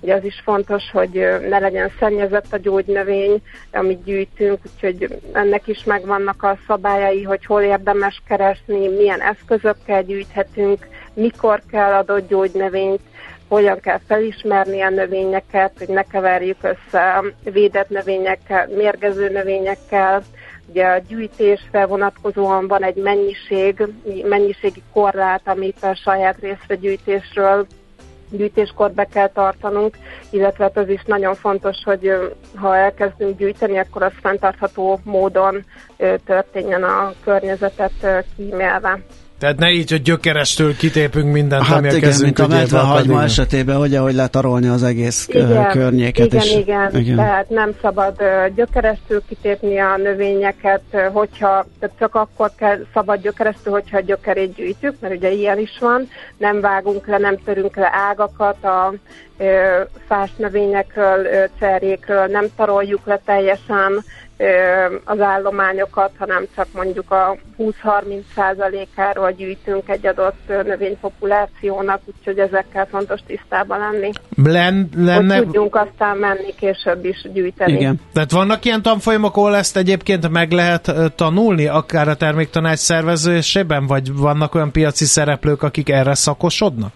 ugye 0.00 0.14
az 0.14 0.24
is 0.24 0.40
fontos, 0.44 0.82
hogy 0.92 1.10
ne 1.48 1.58
legyen 1.58 1.90
szennyezett 1.98 2.52
a 2.52 2.56
gyógynövény, 2.56 3.42
amit 3.72 4.04
gyűjtünk, 4.04 4.58
úgyhogy 4.74 5.20
ennek 5.32 5.66
is 5.66 5.84
megvannak 5.84 6.42
a 6.42 6.58
szabályai, 6.66 7.22
hogy 7.22 7.44
hol 7.44 7.62
érdemes 7.62 8.22
keresni, 8.28 8.88
milyen 8.88 9.20
eszközökkel 9.20 10.02
gyűjthetünk, 10.02 10.86
mikor 11.14 11.62
kell 11.70 11.92
adott 11.92 12.28
gyógynövényt, 12.28 13.00
hogyan 13.48 13.80
kell 13.80 14.00
felismerni 14.06 14.80
a 14.80 14.90
növényeket, 14.90 15.72
hogy 15.78 15.88
ne 15.88 16.02
keverjük 16.02 16.56
össze 16.62 17.22
védett 17.42 17.88
növényekkel, 17.88 18.68
mérgező 18.76 19.28
növényekkel, 19.28 20.22
Ugye 20.70 20.86
a 20.86 20.98
gyűjtésre 20.98 21.86
vonatkozóan 21.86 22.68
van 22.68 22.82
egy 22.82 22.96
mennyiség, 22.96 23.82
mennyiségi 24.24 24.82
korlát, 24.92 25.42
amit 25.44 25.82
a 25.82 25.94
saját 25.94 26.38
részre 26.40 26.74
gyűjtésről 26.74 27.66
gyűjtéskor 28.30 28.92
be 28.92 29.04
kell 29.04 29.28
tartanunk, 29.28 29.96
illetve 30.30 30.64
hát 30.64 30.76
az 30.76 30.88
is 30.88 31.02
nagyon 31.06 31.34
fontos, 31.34 31.76
hogy 31.84 32.12
ha 32.54 32.76
elkezdünk 32.76 33.38
gyűjteni, 33.38 33.78
akkor 33.78 34.02
az 34.02 34.12
fenntartható 34.20 34.98
módon 35.04 35.64
történjen 36.24 36.82
a 36.82 37.12
környezetet 37.24 38.24
kímélve. 38.36 39.00
Tehát 39.40 39.58
ne 39.58 39.70
így, 39.70 39.90
hogy 39.90 40.02
gyökerestől 40.02 40.76
kitépünk 40.76 41.32
mindent, 41.32 41.62
hát 41.62 41.78
ami 41.78 41.86
igen, 41.86 41.98
a 41.98 42.02
kezünk 42.02 42.24
mint 42.24 42.38
a 42.38 42.56
medvehagyma 42.56 43.22
esetében, 43.22 43.76
hogy 43.76 43.94
ahogy 43.94 44.14
letarolni 44.14 44.66
az 44.68 44.82
egész 44.82 45.28
igen, 45.28 45.70
környéket. 45.70 46.26
Igen, 46.26 46.40
és, 46.40 46.52
igen, 46.56 46.96
igen, 46.96 47.16
tehát 47.16 47.48
nem 47.48 47.72
szabad 47.82 48.22
gyökerestől 48.54 49.22
kitépni 49.28 49.78
a 49.78 49.96
növényeket, 49.96 50.82
hogyha, 51.12 51.66
tehát 51.78 51.96
csak 51.98 52.14
akkor 52.14 52.50
kell 52.56 52.78
szabad 52.94 53.20
gyökerestől, 53.20 53.72
hogyha 53.72 53.96
a 53.96 54.00
gyökerét 54.00 54.54
gyűjtjük, 54.54 54.94
mert 55.00 55.14
ugye 55.14 55.30
ilyen 55.30 55.58
is 55.58 55.78
van, 55.80 56.08
nem 56.36 56.60
vágunk 56.60 57.06
le, 57.06 57.18
nem 57.18 57.36
törünk 57.44 57.76
le 57.76 57.90
ágakat 57.92 58.64
a 58.64 58.92
fás 60.08 60.30
növényekről, 60.36 61.26
cserjékről, 61.58 62.26
nem 62.26 62.46
taroljuk 62.56 63.06
le 63.06 63.20
teljesen, 63.24 64.04
az 65.04 65.20
állományokat, 65.20 66.10
hanem 66.18 66.46
csak 66.56 66.66
mondjuk 66.72 67.10
a 67.10 67.36
20-30 67.58 67.72
százalékáról 68.34 69.30
gyűjtünk 69.32 69.88
egy 69.88 70.06
adott 70.06 70.48
növénypopulációnak, 70.48 72.00
úgyhogy 72.04 72.38
ezekkel 72.38 72.86
fontos 72.86 73.20
tisztában 73.26 73.78
lenni. 73.78 74.10
Len, 74.44 74.88
lenne... 74.96 75.36
Hogy 75.36 75.44
tudjunk 75.44 75.76
aztán 75.76 76.16
menni 76.16 76.54
később 76.56 77.04
is 77.04 77.26
gyűjteni. 77.32 77.72
Igen. 77.72 78.00
Tehát 78.12 78.30
vannak 78.30 78.64
ilyen 78.64 78.82
tanfolyamok, 78.82 79.36
ahol 79.36 79.56
ezt 79.56 79.76
egyébként 79.76 80.28
meg 80.28 80.50
lehet 80.50 80.92
tanulni, 81.14 81.66
akár 81.66 82.08
a 82.08 82.14
terméktanács 82.14 82.78
szervezésében, 82.78 83.86
vagy 83.86 84.16
vannak 84.16 84.54
olyan 84.54 84.72
piaci 84.72 85.04
szereplők, 85.04 85.62
akik 85.62 85.88
erre 85.88 86.14
szakosodnak? 86.14 86.92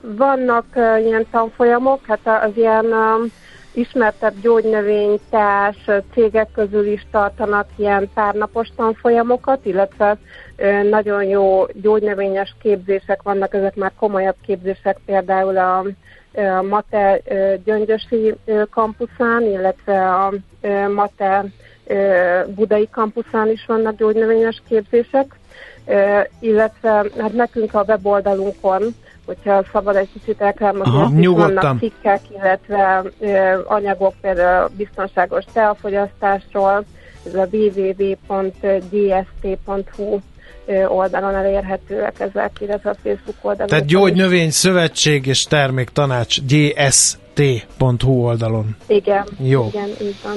Vannak 0.00 0.64
ilyen 1.04 1.26
tanfolyamok, 1.30 2.00
hát 2.06 2.20
az 2.24 2.50
ilyen 2.54 2.84
ismertebb 3.72 4.40
gyógynövénytás 4.40 5.76
cégek 6.14 6.48
közül 6.54 6.86
is 6.86 7.06
tartanak 7.10 7.66
ilyen 7.76 8.10
párnapos 8.14 8.68
tanfolyamokat, 8.76 9.66
illetve 9.66 10.16
nagyon 10.90 11.24
jó 11.24 11.66
gyógynövényes 11.72 12.54
képzések 12.62 13.22
vannak, 13.22 13.54
ezek 13.54 13.74
már 13.74 13.92
komolyabb 13.98 14.36
képzések, 14.46 14.98
például 15.06 15.58
a 15.58 15.84
Mate 16.68 17.20
Gyöngyösi 17.64 18.34
kampuszán, 18.70 19.42
illetve 19.42 20.10
a 20.10 20.32
Mate 20.94 21.44
Budai 22.46 22.88
kampuszán 22.90 23.50
is 23.50 23.64
vannak 23.66 23.96
gyógynövényes 23.96 24.62
képzések, 24.68 25.38
illetve 26.40 27.04
hát 27.18 27.32
nekünk 27.32 27.74
a 27.74 27.84
weboldalunkon 27.86 28.82
hogyha 29.26 29.64
szabad 29.72 29.96
egy 29.96 30.08
kicsit 30.12 30.40
elkálmozni, 30.40 30.92
Aha, 30.92 31.10
nyugodtan. 31.10 31.54
vannak 31.54 31.78
cikkek, 31.78 32.20
illetve 32.36 33.02
ö, 33.20 33.60
anyagok 33.66 34.14
például 34.20 34.70
biztonságos 34.76 35.44
teafogyasztásról, 35.52 36.84
ez 37.26 37.34
a 37.34 37.46
www.gst.hu 38.82 40.18
ö, 40.66 40.84
oldalon 40.86 41.34
elérhetőek 41.34 42.20
ezek, 42.20 42.50
illetve 42.60 42.90
a 42.90 42.96
Facebook 43.02 43.36
oldalon. 43.40 43.68
Tehát 43.68 43.84
Gyógynövény 43.86 44.50
Szövetség 44.50 45.26
és 45.26 45.44
Termék 45.44 45.88
Tanács 45.88 46.40
gst.hu 46.42 48.12
oldalon. 48.12 48.76
Igen, 48.86 49.26
Jó. 49.38 49.66
igen, 49.72 49.88
így 50.00 50.16
van. 50.24 50.36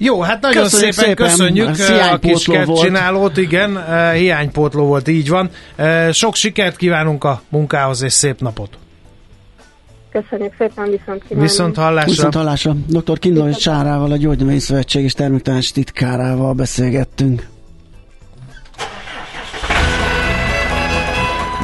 Jó, 0.00 0.20
hát 0.20 0.40
nagyon 0.40 0.62
Köszönjük 0.62 0.92
szépen, 0.92 1.08
szépen. 1.08 1.26
köszönjük 1.26 1.78
eh, 1.78 1.90
a 1.90 1.92
hiánypótló 1.92 2.74
kis 2.74 2.80
csinálót, 2.80 3.36
igen, 3.36 3.78
eh, 3.78 4.14
hiánypótló 4.14 4.86
volt, 4.86 5.08
így 5.08 5.28
van. 5.28 5.50
Eh, 5.76 6.12
Sok 6.12 6.34
sikert 6.34 6.76
kívánunk 6.76 7.24
a 7.24 7.42
munkához, 7.48 8.02
és 8.02 8.12
szép 8.12 8.40
napot. 8.40 8.78
Köszönjük 10.12 10.54
szépen, 10.58 10.84
viszont 10.84 11.22
kívánunk. 11.22 11.48
Viszont 11.50 11.76
hallásra. 11.76 12.10
Viszont 12.10 12.34
hallásra. 12.34 12.76
Dr. 12.86 13.18
Kindlovics 13.18 13.56
Csárával, 13.56 14.12
a 14.12 14.16
Gyógynövény 14.16 14.58
Szövetség 14.58 15.04
és 15.04 15.12
Termőtanács 15.12 15.72
titkárával 15.72 16.52
beszélgettünk. 16.52 17.46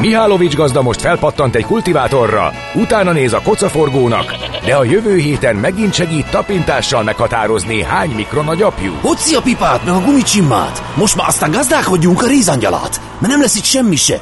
Mihálovics 0.00 0.54
gazda 0.54 0.82
most 0.82 1.00
felpattant 1.00 1.54
egy 1.54 1.64
kultivátorra, 1.64 2.52
utána 2.74 3.12
néz 3.12 3.32
a 3.32 3.40
kocaforgónak, 3.42 4.34
de 4.64 4.74
a 4.74 4.84
jövő 4.84 5.16
héten 5.16 5.56
megint 5.56 5.92
segít 5.94 6.30
tapintással 6.30 7.02
meghatározni, 7.02 7.82
hány 7.82 8.10
mikron 8.10 8.48
a 8.48 8.54
gyapjú. 8.54 8.92
Hoci 9.00 9.34
a 9.34 9.40
pipát, 9.40 9.84
meg 9.84 9.94
a 9.94 10.00
gumicsimmát. 10.00 10.82
Most 10.94 11.16
már 11.16 11.28
aztán 11.28 11.50
gazdálkodjunk 11.50 12.22
a 12.22 12.26
rézangyalát, 12.26 13.00
mert 13.18 13.32
nem 13.32 13.40
lesz 13.40 13.56
itt 13.56 13.64
semmi 13.64 13.96
se. 13.96 14.20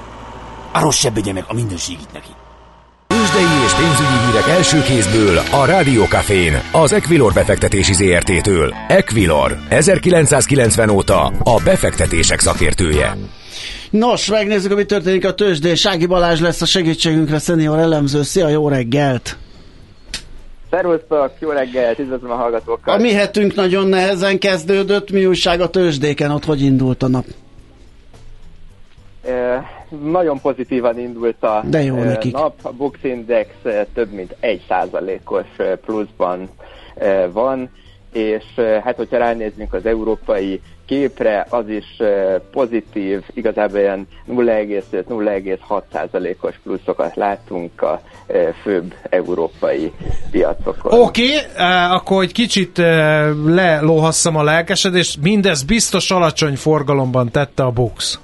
Arról 0.72 0.92
se 0.92 1.10
begye 1.10 1.32
meg 1.32 1.44
a 1.46 1.54
mindenségit 1.54 2.12
neki. 2.12 2.30
Tőzsdei 3.06 3.62
és 3.64 3.72
pénzügyi 3.72 4.26
hírek 4.26 4.48
első 4.48 4.82
kézből 4.82 5.40
a 5.50 5.64
Rádiókafén, 5.64 6.62
az 6.72 6.92
Equilor 6.92 7.32
befektetési 7.32 7.92
ZRT-től. 7.92 8.74
Equilor, 8.88 9.58
1990 9.68 10.90
óta 10.90 11.32
a 11.42 11.60
befektetések 11.64 12.40
szakértője. 12.40 13.16
Nos, 13.92 14.26
megnézzük, 14.30 14.72
ami 14.72 14.84
történik 14.86 15.24
a 15.24 15.34
tőzsdén. 15.34 15.74
Sági 15.74 16.06
Balázs 16.06 16.40
lesz 16.40 16.62
a 16.62 16.66
segítségünkre, 16.66 17.38
szenior 17.38 17.78
elemző. 17.78 18.22
Szia, 18.22 18.48
jó 18.48 18.68
reggelt! 18.68 19.36
Szervusztok, 20.70 21.30
jó 21.38 21.50
reggelt, 21.50 21.98
üdvözlöm 21.98 22.30
a 22.30 22.34
hallgatókat. 22.34 22.94
A 22.94 22.98
mi 22.98 23.12
hetünk 23.12 23.54
nagyon 23.54 23.86
nehezen 23.86 24.38
kezdődött. 24.38 25.10
Mi 25.10 25.26
újság 25.26 25.60
a 25.60 25.68
tőzsdéken? 25.70 26.30
Ott 26.30 26.44
hogy 26.44 26.62
indult 26.62 27.02
a 27.02 27.08
nap? 27.08 27.24
E, 29.24 29.64
nagyon 30.10 30.40
pozitívan 30.40 30.98
indult 30.98 31.42
a 31.42 31.62
De 31.66 31.82
jó 31.82 31.94
nekik. 31.94 32.32
nap. 32.32 32.54
A 32.62 32.70
Bux 32.72 32.98
Index 33.02 33.48
több 33.94 34.12
mint 34.12 34.36
egy 34.40 34.62
százalékos 34.68 35.46
e, 35.56 35.76
pluszban 35.76 36.48
van, 37.32 37.70
és 38.12 38.44
hát 38.84 38.96
hogyha 38.96 39.18
ránézzünk 39.18 39.72
az 39.74 39.86
európai 39.86 40.60
képre, 40.92 41.46
az 41.48 41.68
is 41.68 41.96
pozitív, 42.50 43.22
igazából 43.34 43.78
ilyen 43.78 44.06
0,5-0,6 44.28 45.82
százalékos 45.92 46.54
pluszokat 46.62 47.16
láttunk 47.16 47.82
a 47.82 48.00
főbb 48.62 48.94
európai 49.10 49.92
piacokon. 50.30 51.00
Oké, 51.00 51.22
okay, 51.36 51.90
akkor 51.90 52.22
egy 52.22 52.32
kicsit 52.32 52.78
lelóhasszam 53.46 54.36
a 54.36 54.42
lelkesedést. 54.42 55.22
Mindez 55.22 55.62
biztos 55.62 56.10
alacsony 56.10 56.56
forgalomban 56.56 57.30
tette 57.30 57.62
a 57.62 57.70
Bux. 57.70 58.18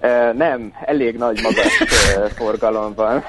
E, 0.00 0.32
Nem, 0.32 0.72
elég 0.84 1.16
nagy 1.16 1.40
magas 1.42 1.82
forgalom 2.36 2.94
van. 2.94 3.24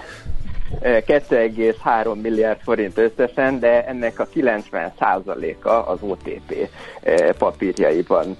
E, 0.81 1.03
2,3 1.07 2.21
milliárd 2.21 2.59
forint 2.61 2.97
összesen, 2.97 3.59
de 3.59 3.85
ennek 3.85 4.19
a 4.19 4.27
90%-a 4.27 5.69
az 5.69 5.97
OTP 6.01 6.69
e, 7.01 7.33
papírjaiban 7.33 8.37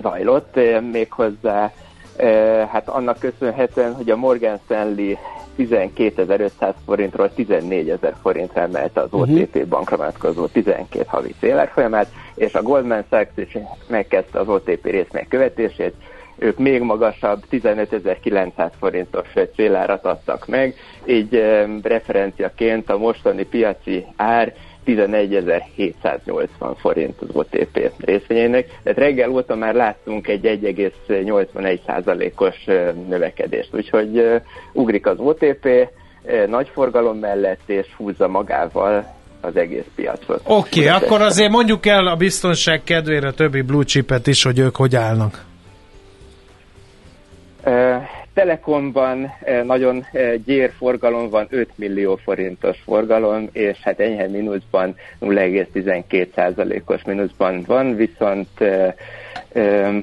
zajlott, 0.00 0.56
e, 0.56 0.80
méghozzá 0.80 1.72
e, 2.16 2.26
hát 2.66 2.88
annak 2.88 3.18
köszönhetően, 3.18 3.94
hogy 3.94 4.10
a 4.10 4.16
Morgan 4.16 4.58
Stanley 4.64 5.14
12.500 5.58 6.74
forintról 6.84 7.30
14.000 7.36 8.12
forintra 8.22 8.60
emelte 8.60 9.00
az 9.00 9.08
OTP 9.10 9.66
bankra 9.66 9.96
vonatkozó 9.96 10.46
12 10.46 11.04
havi 11.06 11.34
célárfolyamát, 11.40 12.08
és 12.34 12.54
a 12.54 12.62
Goldman 12.62 13.04
Sachs 13.10 13.30
is 13.34 13.58
megkezdte 13.88 14.38
az 14.38 14.48
OTP 14.48 14.84
részmek 14.84 15.28
követését, 15.28 15.94
ők 16.38 16.58
még 16.58 16.80
magasabb 16.80 17.42
15.900 17.50 18.70
forintos 18.78 19.28
célárat 19.54 20.04
adtak 20.04 20.46
meg, 20.46 20.74
így 21.06 21.34
eh, 21.34 21.66
referenciaként 21.82 22.90
a 22.90 22.98
mostani 22.98 23.44
piaci 23.44 24.06
ár 24.16 24.54
11.780 24.86 26.46
forint 26.76 27.20
az 27.20 27.28
OTP 27.32 27.90
részvényének. 27.98 28.66
Tehát 28.82 28.98
reggel 28.98 29.30
óta 29.30 29.54
már 29.54 29.74
láttunk 29.74 30.28
egy 30.28 30.44
1,81%-os 30.44 32.66
eh, 32.66 32.92
növekedést, 33.08 33.74
úgyhogy 33.74 34.18
eh, 34.18 34.40
ugrik 34.72 35.06
az 35.06 35.18
OTP 35.18 35.68
nagy 36.48 36.68
forgalom 36.72 37.18
mellett, 37.18 37.60
és 37.66 37.86
húzza 37.96 38.28
magával 38.28 39.14
az 39.40 39.56
egész 39.56 39.84
piacot. 39.94 40.40
Oké, 40.44 40.88
okay, 40.88 41.02
akkor 41.02 41.20
azért 41.20 41.50
mondjuk 41.50 41.86
el 41.86 42.06
a 42.06 42.16
biztonság 42.16 42.82
kedvére 42.84 43.28
a 43.28 43.32
többi 43.32 43.60
blue 43.60 43.84
chipet 43.84 44.26
is, 44.26 44.42
hogy 44.42 44.58
ők 44.58 44.76
hogy 44.76 44.96
állnak. 44.96 45.44
Telekomban 48.34 49.32
nagyon 49.64 50.06
gyér 50.44 50.72
forgalom 50.76 51.30
van, 51.30 51.46
5 51.50 51.68
millió 51.74 52.16
forintos 52.16 52.78
forgalom, 52.84 53.48
és 53.52 53.78
hát 53.82 54.00
enyhe 54.00 54.28
mínuszban 54.28 54.96
0,12%-os 55.20 57.04
mínuszban 57.04 57.62
van, 57.66 57.96
viszont 57.96 58.48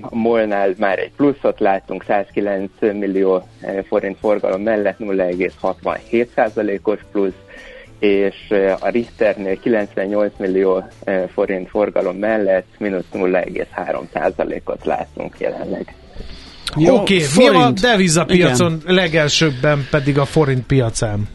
MOL-nál 0.09 0.73
már 0.77 0.99
egy 0.99 1.11
pluszot 1.15 1.59
láttunk, 1.59 2.03
109 2.03 2.71
millió 2.79 3.43
forint 3.87 4.17
forgalom 4.17 4.61
mellett 4.61 4.97
0,67%-os 4.99 6.99
plusz, 7.11 7.33
és 7.99 8.53
a 8.79 8.89
Richternél 8.89 9.59
98 9.59 10.33
millió 10.37 10.83
forint 11.33 11.69
forgalom 11.69 12.17
mellett 12.17 12.67
mínusz 12.77 13.09
0,3%-ot 13.13 14.85
látunk 14.85 15.39
jelenleg. 15.39 15.93
Oké, 16.75 16.89
okay, 16.91 17.17
mi 17.37 17.47
a 17.47 17.51
forint. 17.51 17.79
devizapiacon 17.81 18.81
legelsőbben 18.85 19.87
pedig 19.91 20.17
a 20.17 20.25
forint 20.25 20.65
piacán? 20.65 21.27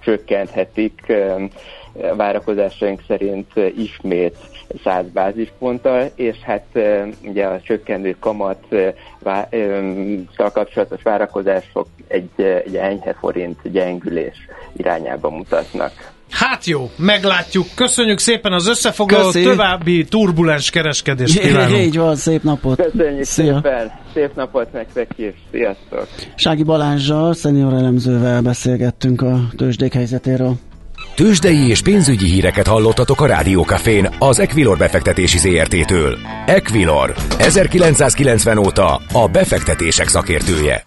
csökkenthetik 0.00 1.12
várakozásaink 2.16 3.02
szerint 3.06 3.52
ismét 3.76 4.36
100 4.84 5.06
bázisponttal, 5.12 6.10
és 6.14 6.36
hát 6.36 6.66
ugye 7.22 7.46
a 7.46 7.60
csökkenő 7.60 8.16
kamat 8.20 8.66
kapcsolatos 10.36 11.02
várakozások 11.02 11.86
egy, 12.08 12.42
egy 12.42 12.76
enyhe 12.76 13.12
forint 13.12 13.70
gyengülés 13.70 14.48
irányába 14.76 15.30
mutatnak. 15.30 16.16
Hát 16.30 16.64
jó, 16.64 16.90
meglátjuk. 16.96 17.66
Köszönjük 17.74 18.18
szépen 18.18 18.52
az 18.52 18.68
összefoglalót, 18.68 19.32
Köszi. 19.32 19.44
további 19.44 20.04
turbulens 20.04 20.70
kereskedést 20.70 21.38
kívánunk. 21.38 21.82
Így 21.82 21.96
van, 21.96 22.16
szép 22.16 22.42
napot! 22.42 22.82
Köszönjük 22.82 23.24
Szia. 23.24 23.54
szépen, 23.54 23.92
szép 24.14 24.34
napot 24.34 24.72
nektek 24.72 25.10
is, 25.16 25.34
sziasztok! 25.50 26.08
Sági 26.34 26.62
Balázsjal, 26.62 27.34
szenior 27.34 27.72
elemzővel 27.72 28.40
beszélgettünk 28.42 29.22
a 29.22 29.40
tőzsdék 29.56 29.92
helyzetéről. 29.92 30.54
Tőzsdei 31.14 31.68
és 31.68 31.82
pénzügyi 31.82 32.26
híreket 32.26 32.66
hallottatok 32.66 33.20
a 33.20 33.26
Rádiókafén 33.26 34.08
az 34.18 34.38
Equilor 34.38 34.76
befektetési 34.78 35.38
ZRT-től. 35.38 36.18
Equilor, 36.46 37.14
1990 37.38 38.58
óta 38.58 39.00
a 39.12 39.28
befektetések 39.32 40.08
szakértője. 40.08 40.86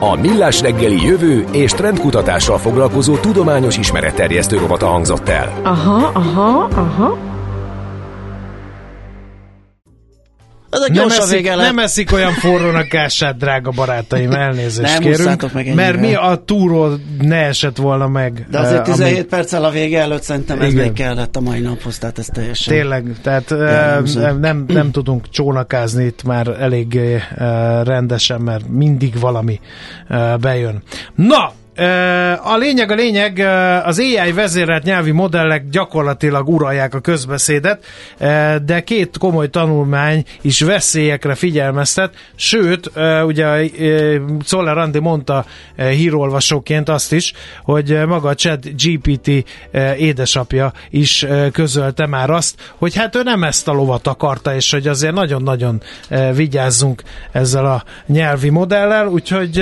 A 0.00 0.16
Millás 0.20 0.60
reggeli 0.60 1.06
jövő 1.06 1.44
és 1.52 1.72
trendkutatással 1.72 2.58
foglalkozó 2.58 3.16
tudományos 3.16 3.78
ismeretterjesztő 3.78 4.56
rovata 4.56 4.86
hangzott 4.86 5.28
el. 5.28 5.60
Aha, 5.62 6.10
aha, 6.14 6.68
aha. 6.74 7.35
Ezek 10.76 10.90
Nem 10.90 11.08
eszik, 11.08 11.34
vége 11.34 11.54
nem 11.54 11.78
eszik 11.78 12.12
olyan 12.12 12.32
forrón 12.32 12.74
a 12.74 12.82
kását, 12.86 13.36
drága 13.36 13.70
barátaim, 13.70 14.30
elnézést 14.30 14.92
Nem 14.92 15.02
kérünk. 15.02 15.52
meg 15.52 15.66
ennyire. 15.66 15.74
mert 15.74 16.00
mi 16.00 16.14
a 16.14 16.42
túról 16.44 17.00
ne 17.20 17.36
esett 17.36 17.76
volna 17.76 18.08
meg. 18.08 18.46
De 18.50 18.58
azért 18.58 18.78
eh, 18.78 18.84
17 18.84 19.14
ami- 19.14 19.24
perccel 19.24 19.64
a 19.64 19.70
vége 19.70 20.00
előtt 20.00 20.22
szerintem 20.22 20.60
ez 20.60 20.72
Igen. 20.72 20.84
még 20.84 20.92
kellett 20.92 21.36
a 21.36 21.40
mai 21.40 21.60
naphoz, 21.60 21.98
tehát 21.98 22.18
ez 22.18 22.26
teljesen... 22.26 22.74
Tényleg, 22.74 23.04
tehát 23.22 23.50
eh, 23.52 23.98
nem, 24.14 24.38
nem, 24.40 24.64
nem 24.68 24.90
tudunk 24.90 25.28
csónakázni 25.30 26.04
itt 26.04 26.22
már 26.22 26.48
elég 26.60 26.96
eh, 26.96 27.22
rendesen, 27.84 28.40
mert 28.40 28.68
mindig 28.68 29.18
valami 29.20 29.60
eh, 30.08 30.36
bejön. 30.36 30.82
Na, 31.14 31.34
eh, 31.44 31.50
a 32.42 32.56
lényeg 32.56 32.90
a 32.90 32.94
lényeg, 32.94 33.38
az 33.84 33.98
AI 33.98 34.32
vezérelt 34.32 34.82
nyelvi 34.82 35.10
modellek 35.10 35.68
gyakorlatilag 35.68 36.48
uralják 36.48 36.94
a 36.94 37.00
közbeszédet, 37.00 37.84
de 38.64 38.80
két 38.84 39.18
komoly 39.18 39.50
tanulmány 39.50 40.24
is 40.40 40.60
veszélyekre 40.60 41.34
figyelmeztet, 41.34 42.14
sőt, 42.34 42.90
ugye 43.26 43.46
eh, 43.46 43.68
Czoller 44.44 44.78
Andi 44.78 44.98
mondta 44.98 45.44
hírolvasóként 45.76 46.88
azt 46.88 47.12
is, 47.12 47.32
hogy 47.62 48.06
maga 48.06 48.28
a 48.28 48.34
Chat 48.34 48.82
GPT 48.82 49.30
édesapja 49.98 50.72
is 50.90 51.26
közölte 51.52 52.06
már 52.06 52.30
azt, 52.30 52.72
hogy 52.78 52.96
hát 52.96 53.16
ő 53.16 53.22
nem 53.22 53.42
ezt 53.42 53.68
a 53.68 53.72
lovat 53.72 54.06
akarta, 54.06 54.54
és 54.54 54.70
hogy 54.70 54.86
azért 54.86 55.14
nagyon-nagyon 55.14 55.82
vigyázzunk 56.34 57.02
ezzel 57.32 57.66
a 57.66 57.84
nyelvi 58.06 58.48
modellel, 58.48 59.06
úgyhogy 59.06 59.58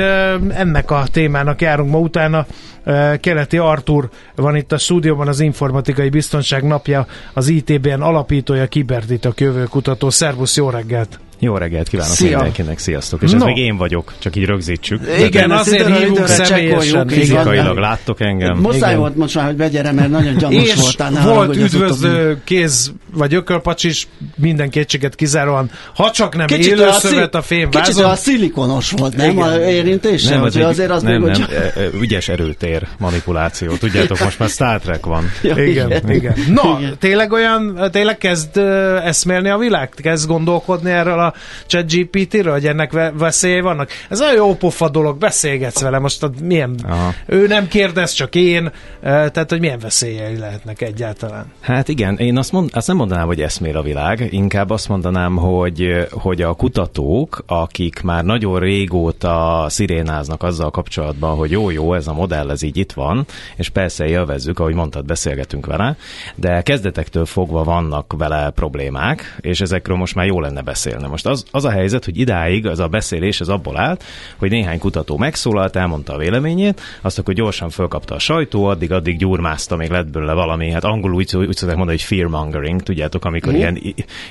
ennek 0.48 0.90
a 0.90 1.05
témának 1.12 1.61
járunk 1.61 1.90
ma 1.90 1.98
utána. 2.05 2.47
Eh, 2.85 3.17
Keleti 3.17 3.59
Artur 3.59 4.09
van 4.35 4.57
itt 4.57 4.73
a 4.73 4.79
stúdióban, 4.79 5.29
az 5.29 5.40
Informatikai 5.40 6.09
Biztonság 6.09 6.64
napja, 6.64 7.07
az 7.33 7.49
ITBN 7.49 8.01
alapítója, 8.01 8.67
kibertitok 8.67 9.40
jövőkutató. 9.40 10.11
Szervusz, 10.11 10.57
jó 10.57 10.71
reggelt! 10.71 11.24
Jó 11.38 11.57
reggelt 11.57 11.88
kívánok 11.88 12.12
Szia. 12.12 12.37
mindenkinek, 12.37 12.79
sziasztok. 12.79 13.23
És 13.23 13.31
No. 13.31 13.37
ez 13.37 13.42
még 13.42 13.57
én 13.57 13.77
vagyok, 13.77 14.12
csak 14.18 14.37
így 14.37 14.44
rögzítsük. 14.44 15.01
Igen, 15.18 15.53
ezt 15.53 15.61
azért 15.61 15.99
hívunk 15.99 16.27
személyesen. 16.27 17.09
Fizikailag 17.09 17.77
láttok 17.79 18.20
engem. 18.20 18.57
Muszáj 18.59 18.79
Igen. 18.79 18.99
volt 18.99 19.16
most 19.16 19.35
már, 19.35 19.44
hogy 19.47 19.57
begyere, 19.57 19.92
mert 19.92 20.11
nagyon 20.11 20.37
gyanús 20.37 20.62
És 20.62 20.75
voltál. 20.75 21.11
ne 21.11 21.25
volt 21.25 21.49
az 21.51 21.57
üdvözlő 21.57 22.40
kéz 22.44 22.92
vagy 23.14 23.35
ökölpacsis, 23.35 24.09
minden 24.37 24.70
kétséget 24.70 25.14
kizáróan, 25.14 25.70
ha 25.94 26.11
csak 26.11 26.37
nem 26.37 26.47
Kicsit 26.47 26.73
élő 26.73 26.81
olyan 26.81 26.92
szövet 26.92 27.35
a 27.35 27.42
szil- 27.42 27.68
Kicsit 27.68 27.97
olyan 27.97 28.16
szilikonos 28.16 28.90
volt, 28.90 29.16
nem? 29.16 29.31
Igen. 29.31 29.42
A 29.42 29.59
érintése? 29.68 30.31
Nem, 30.31 30.40
hogy 30.40 30.57
egy, 30.57 30.62
azért 30.62 30.90
az 30.90 31.03
nem, 31.03 31.12
nem, 31.12 31.23
hogy... 31.23 31.44
e, 31.55 31.81
e, 31.81 31.88
ügyes 32.01 32.29
erőtér 32.29 32.87
manipuláció. 32.99 33.73
Tudjátok, 33.77 34.20
most 34.20 34.38
már 34.38 34.49
Star 34.49 34.81
Trek 34.81 35.07
van. 35.07 35.31
Igen, 35.42 36.03
igen. 36.09 36.35
No, 36.53 36.79
Igen. 36.79 36.97
tényleg 36.99 37.33
olyan, 37.33 37.88
tényleg 37.92 38.18
kezd 38.18 38.57
eszmélni 39.05 39.49
a 39.49 39.59
világ? 39.59 39.88
Kezd 40.03 40.27
gondolkodni 40.29 40.90
erről 40.90 41.18
a 41.25 41.35
ChatGPT-ről, 41.67 42.53
hogy 42.53 42.67
ennek 42.67 42.93
ve- 42.93 43.13
veszélyei 43.19 43.61
vannak? 43.61 43.91
Ez 44.09 44.21
olyan 44.21 44.35
jó 44.35 44.55
pofa 44.55 44.89
dolog, 44.89 45.19
beszélgetsz 45.19 45.81
vele, 45.81 45.99
most 45.99 46.23
a, 46.23 46.31
milyen, 46.43 46.75
Aha. 46.89 47.15
ő 47.27 47.47
nem 47.47 47.69
kérdez, 47.69 48.13
csak 48.13 48.35
én, 48.35 48.73
tehát 49.01 49.51
hogy 49.51 49.61
milyen 49.61 49.79
veszélyei 49.79 50.37
lehetnek 50.37 50.81
egyáltalán? 50.81 51.53
Hát 51.61 51.89
igen, 51.89 52.17
én 52.17 52.39
azt, 52.39 52.53
mond, 52.53 52.71
azt 52.73 52.87
nem 52.87 52.97
mondanám, 52.97 53.27
hogy 53.27 53.41
eszmél 53.41 53.77
a 53.77 53.83
világ, 53.83 54.29
inkább 54.31 54.71
azt 54.71 54.89
mondanám, 54.89 55.37
hogy, 55.37 56.07
hogy 56.11 56.43
a 56.43 56.55
kutatók, 56.55 57.43
akik 57.47 58.03
már 58.03 58.25
nagyon 58.25 58.59
régóta 58.59 59.67
szirénáznak 59.69 60.43
azzal 60.43 60.71
kapcsolatban, 60.71 61.37
hogy 61.37 61.51
jó-jó, 61.51 61.95
ez 61.95 62.07
a 62.07 62.13
modell, 62.13 62.51
ez 62.51 62.63
így 62.63 62.77
itt 62.77 62.93
van, 62.93 63.27
és 63.57 63.69
persze 63.69 64.07
élvezzük, 64.07 64.59
ahogy 64.59 64.75
mondtad, 64.75 65.05
beszélgetünk 65.05 65.67
vele, 65.67 65.97
de 66.35 66.63
kezdetektől 66.63 67.27
fogva 67.27 67.65
vannak 67.65 68.15
vele 68.19 68.51
problémák, 68.51 69.37
és 69.41 69.61
ezekről 69.61 69.97
most 69.97 70.15
már 70.15 70.27
jó 70.27 70.41
lenne 70.41 70.63
beszélni. 70.63 71.07
Most 71.14 71.27
az, 71.27 71.44
az 71.50 71.64
a 71.64 71.70
helyzet, 71.70 72.05
hogy 72.05 72.18
idáig 72.18 72.66
az 72.66 72.79
a 72.79 72.88
beszélés 72.88 73.40
az 73.40 73.48
abból 73.48 73.77
állt, 73.79 74.05
hogy 74.37 74.50
néhány 74.50 74.79
kutató 74.79 75.16
megszólalt, 75.16 75.77
elmondta 75.77 76.12
a 76.12 76.18
véleményét, 76.18 76.81
azt 77.03 77.18
akkor 77.18 77.35
gyorsan 77.35 77.70
fölkapta 77.70 78.14
a 78.14 78.18
sajtó, 78.18 78.64
addig-addig 78.64 79.18
gyurmázta, 79.18 79.77
még 79.77 79.90
lett 79.90 80.11
belőle 80.11 80.33
valami, 80.33 80.70
hát 80.70 80.85
angolul 80.85 81.16
úgy, 81.16 81.37
úgy 81.37 81.57
szokták 81.57 81.77
mondani, 81.77 81.98
hogy 81.98 82.07
fearmongering, 82.07 82.83
tudjátok, 82.83 83.24
amikor 83.24 83.53
Mhm. 83.53 83.61
ilyen 83.61 83.79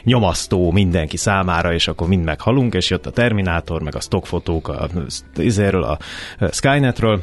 nyomasztó 0.03 0.71
mindenki 0.71 1.17
számára, 1.17 1.73
és 1.73 1.87
akkor 1.87 2.07
mind 2.07 2.23
meghalunk, 2.23 2.73
és 2.73 2.89
jött 2.89 3.05
a 3.05 3.11
Terminátor, 3.11 3.81
meg 3.81 3.95
a 3.95 3.99
stockfotók 3.99 4.67
a, 4.67 4.89
izéről, 5.35 5.83
a 5.83 5.97
Skynetről, 6.51 7.21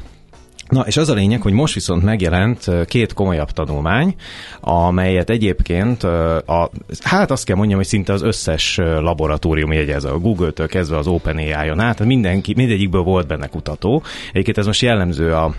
Na, 0.70 0.80
és 0.86 0.96
az 0.96 1.08
a 1.08 1.14
lényeg, 1.14 1.42
hogy 1.42 1.52
most 1.52 1.74
viszont 1.74 2.02
megjelent 2.02 2.70
két 2.86 3.12
komolyabb 3.12 3.50
tanulmány, 3.50 4.14
amelyet 4.60 5.30
egyébként, 5.30 6.02
a, 6.02 6.70
hát 7.02 7.30
azt 7.30 7.44
kell 7.44 7.56
mondjam, 7.56 7.78
hogy 7.78 7.86
szinte 7.88 8.12
az 8.12 8.22
összes 8.22 8.76
laboratórium 8.76 9.72
jegyez, 9.72 10.04
a 10.04 10.18
Google-től 10.18 10.66
kezdve 10.66 10.96
az 10.96 11.06
OpenAI-on 11.06 11.80
át, 11.80 12.04
mindenki, 12.04 12.52
mindegyikből 12.56 13.02
volt 13.02 13.26
benne 13.26 13.46
kutató. 13.46 14.02
Egyébként 14.30 14.58
ez 14.58 14.66
most 14.66 14.82
jellemző 14.82 15.34
a 15.34 15.54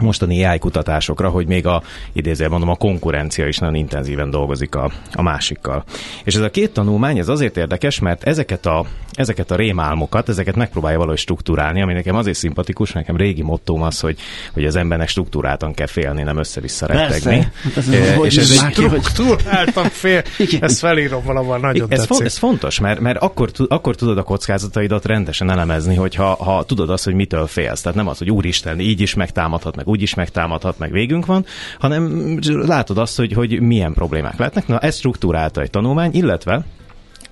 mostani 0.00 0.44
AI 0.44 0.58
kutatásokra, 0.58 1.28
hogy 1.28 1.46
még 1.46 1.66
a, 1.66 1.82
idézően 2.12 2.50
mondom, 2.50 2.68
a 2.68 2.76
konkurencia 2.76 3.46
is 3.46 3.58
nagyon 3.58 3.74
intenzíven 3.74 4.30
dolgozik 4.30 4.74
a, 4.74 4.90
a 5.12 5.22
másikkal. 5.22 5.84
És 6.24 6.34
ez 6.34 6.42
a 6.42 6.50
két 6.50 6.72
tanulmány, 6.72 7.18
ez 7.18 7.28
azért 7.28 7.56
érdekes, 7.56 7.98
mert 7.98 8.24
ezeket 8.24 8.66
a, 8.66 8.84
ezeket 9.12 9.50
a 9.50 9.56
rémálmokat, 9.56 10.28
ezeket 10.28 10.56
megpróbálja 10.56 10.98
valahogy 10.98 11.18
struktúrálni, 11.18 11.82
ami 11.82 11.92
nekem 11.92 12.16
azért 12.16 12.36
szimpatikus, 12.36 12.92
nekem 12.92 13.16
régi 13.16 13.42
mottóm 13.42 13.82
az, 13.82 14.00
hogy, 14.00 14.18
hogy 14.52 14.64
az 14.64 14.76
embernek 14.76 15.08
struktúráltan 15.08 15.74
kell 15.74 15.86
félni, 15.86 16.22
nem 16.22 16.38
össze-vissza 16.38 16.86
rettegni. 16.86 17.20
Persze. 17.22 17.52
Hát 17.62 17.76
ez, 17.76 18.14
hogy 18.14 18.26
és 18.26 18.36
ez 18.36 18.50
egy-. 18.50 18.72
Struktúráltam 18.72 19.84
fél, 19.84 20.22
ezt 20.60 20.78
felírom 20.78 21.22
valahol, 21.24 21.58
nagyon 21.58 21.86
ez, 21.90 22.04
fo- 22.04 22.20
ez 22.20 22.36
fontos, 22.36 22.80
mert, 22.80 23.00
mert 23.00 23.18
akkor, 23.18 23.50
akkor 23.68 23.96
tudod 23.96 24.18
a 24.18 24.22
kockázataidat 24.22 25.04
rendesen 25.04 25.50
elemezni, 25.50 25.94
hogyha 25.94 26.34
ha 26.34 26.64
tudod 26.64 26.90
azt, 26.90 27.04
hogy 27.04 27.14
mitől 27.14 27.46
félsz. 27.46 27.80
Tehát 27.80 27.96
nem 27.96 28.08
az, 28.08 28.18
hogy 28.18 28.30
úristen, 28.30 28.80
így 28.80 29.00
is 29.00 29.14
megtámadhat, 29.14 29.76
meg 29.76 29.88
úgy 29.90 30.02
is 30.02 30.14
megtámadhat, 30.14 30.78
meg 30.78 30.92
végünk 30.92 31.26
van, 31.26 31.44
hanem 31.78 32.36
látod 32.42 32.98
azt, 32.98 33.16
hogy, 33.16 33.32
hogy 33.32 33.60
milyen 33.60 33.92
problémák 33.92 34.38
lehetnek. 34.38 34.66
Na, 34.66 34.78
ez 34.78 34.96
struktúrálta 34.96 35.60
egy 35.60 35.70
tanulmány, 35.70 36.10
illetve 36.14 36.64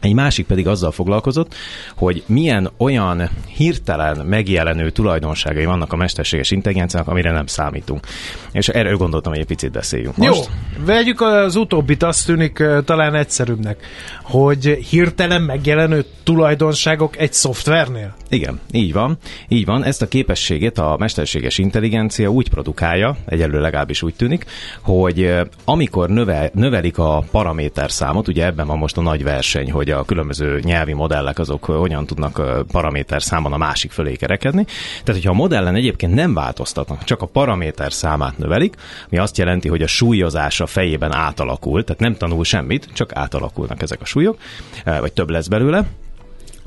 egy 0.01 0.15
másik 0.15 0.47
pedig 0.47 0.67
azzal 0.67 0.91
foglalkozott, 0.91 1.55
hogy 1.97 2.23
milyen 2.27 2.71
olyan 2.77 3.31
hirtelen 3.57 4.27
megjelenő 4.27 4.91
tulajdonságai 4.91 5.65
vannak 5.65 5.93
a 5.93 5.97
mesterséges 5.97 6.51
intelligenciának, 6.51 7.09
amire 7.09 7.31
nem 7.31 7.47
számítunk. 7.47 8.07
És 8.53 8.69
erről 8.69 8.97
gondoltam, 8.97 9.33
hogy 9.33 9.41
egy 9.41 9.47
picit 9.47 9.71
beszéljünk 9.71 10.17
most. 10.17 10.35
Jó, 10.35 10.85
vegyük 10.85 11.21
az 11.21 11.57
utóbbit, 11.57 12.03
azt 12.03 12.27
tűnik 12.27 12.63
talán 12.85 13.15
egyszerűbbnek, 13.15 13.87
hogy 14.23 14.65
hirtelen 14.65 15.43
megjelenő 15.43 16.05
tulajdonságok 16.23 17.19
egy 17.19 17.33
szoftvernél. 17.33 18.15
Igen, 18.29 18.61
így 18.73 18.93
van. 18.93 19.19
Így 19.49 19.65
van. 19.65 19.85
Ezt 19.85 20.03
a 20.03 20.09
képességét 20.09 20.79
a 20.79 20.97
mesterséges 20.99 21.59
intelligencia 21.59 22.29
úgy 22.29 22.51
produkálja, 22.51 23.17
egyelőre 23.27 23.61
legalábbis 23.61 24.03
úgy 24.03 24.15
tűnik, 24.15 24.45
hogy 24.81 25.35
amikor 25.65 26.09
növel, 26.09 26.51
növelik 26.55 26.99
a 26.99 27.25
paraméter 27.31 27.91
számot, 27.91 28.29
ugye 28.29 28.45
ebben 28.45 28.67
van 28.67 28.79
most 28.79 28.97
a 28.97 29.01
nagy 29.01 29.23
verseny, 29.23 29.71
hogy 29.71 29.88
a 29.91 30.05
különböző 30.05 30.61
nyelvi 30.65 30.93
modellek 30.93 31.39
azok 31.39 31.65
hogyan 31.65 32.07
tudnak 32.07 32.43
paraméter 32.73 33.23
számon 33.23 33.53
a 33.53 33.57
másik 33.57 33.91
fölé 33.91 34.15
kerekedni. 34.15 34.65
Tehát, 34.65 35.21
hogyha 35.21 35.31
a 35.31 35.35
modellen 35.35 35.75
egyébként 35.75 36.15
nem 36.15 36.35
változtatnak, 36.35 37.05
csak 37.05 37.23
a 37.23 37.27
paraméter 37.27 37.93
számát 37.93 38.39
növelik, 38.39 38.77
ami 39.11 39.21
azt 39.21 39.39
jelenti, 39.39 39.69
hogy 39.69 39.83
a 39.83 39.87
súlyozása 39.87 40.67
fejében 40.67 41.15
átalakul, 41.15 41.85
tehát 41.85 42.01
nem 42.01 42.17
tanul 42.17 42.45
semmit, 42.45 42.89
csak 42.93 43.17
átalakulnak 43.17 43.83
ezek 43.83 44.01
a 44.01 44.05
súlyok, 44.05 44.39
vagy 44.85 45.13
több 45.13 45.31
lesz 45.31 45.47
belőle, 45.49 45.87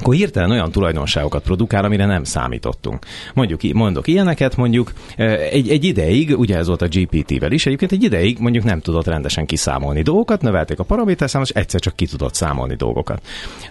akkor 0.02 0.14
hirtelen 0.14 0.52
olyan 0.52 0.72
tulajdonságokat 0.72 1.44
produkál, 1.44 1.84
amire 1.84 2.06
nem 2.06 2.24
számítottunk. 2.24 3.06
Mondjuk, 3.34 3.62
mondok 3.74 4.08
ilyeneket, 4.08 4.56
mondjuk 4.56 4.92
egy, 5.52 5.70
egy 5.70 5.84
ideig, 5.84 6.40
ugye 6.40 6.58
ez 6.58 6.68
volt 6.68 6.82
a 6.82 6.88
GPT-vel 6.88 7.52
is, 7.52 7.66
egyébként 7.66 7.92
egy 7.92 8.04
ideig 8.04 8.38
mondjuk 8.40 8.64
nem 8.64 8.80
tudott 8.80 9.06
rendesen 9.06 9.46
kiszámolni 9.46 10.02
dolgokat, 10.02 10.42
növelték 10.42 10.80
a 10.80 10.84
paraméterszámot, 10.84 11.50
és 11.50 11.56
egyszer 11.56 11.80
csak 11.80 11.96
ki 11.96 12.06
tudott 12.06 12.34
számolni 12.34 12.76
dolgokat. 12.76 13.22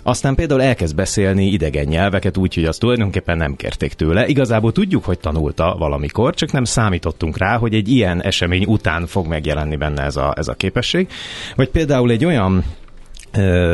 Aztán 0.02 0.34
például 0.34 0.62
elkezd 0.62 0.94
beszélni 0.94 1.46
idegen 1.46 1.86
nyelveket 1.86 2.36
úgy, 2.36 2.54
hogy 2.54 2.64
azt 2.64 2.80
tulajdonképpen 2.80 3.36
nem 3.36 3.56
kérték 3.56 3.92
tőle. 3.92 4.26
Igazából 4.26 4.72
tudjuk, 4.72 5.04
hogy 5.04 5.18
tanulta 5.18 5.76
valamikor, 5.78 6.34
csak 6.34 6.52
nem 6.52 6.64
számítottunk 6.64 7.38
rá, 7.38 7.56
hogy 7.56 7.74
egy 7.74 7.88
ilyen 7.88 8.22
esemény 8.22 8.64
után 8.66 9.06
fog 9.06 9.26
megjelenni 9.26 9.76
benne 9.76 10.02
ez 10.02 10.16
a, 10.16 10.34
ez 10.36 10.48
a 10.48 10.54
képesség. 10.54 11.08
Vagy 11.56 11.68
például 11.68 12.10
egy 12.10 12.24
olyan 12.24 12.64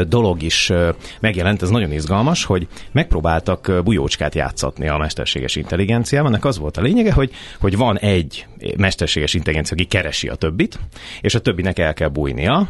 dolog 0.09 0.43
is 0.43 0.73
megjelent, 1.21 1.63
ez 1.63 1.71
nagyon 1.71 1.93
izgalmas, 1.93 2.45
hogy 2.45 2.67
megpróbáltak 2.93 3.73
bujócskát 3.85 4.35
játszatni 4.35 4.89
a 4.89 4.97
mesterséges 4.97 5.57
intelligenciával. 5.57 6.31
Ennek 6.31 6.45
az 6.45 6.59
volt 6.59 6.77
a 6.77 6.81
lényege, 6.81 7.13
hogy, 7.13 7.31
hogy 7.61 7.77
van 7.77 7.99
egy 7.99 8.47
mesterséges 8.77 9.35
intelligencia, 9.35 9.77
aki 9.77 9.87
keresi 9.87 10.29
a 10.29 10.35
többit, 10.35 10.79
és 11.21 11.35
a 11.35 11.41
többinek 11.41 11.79
el 11.79 11.95
kell 11.95 12.09
bújnia 12.09 12.69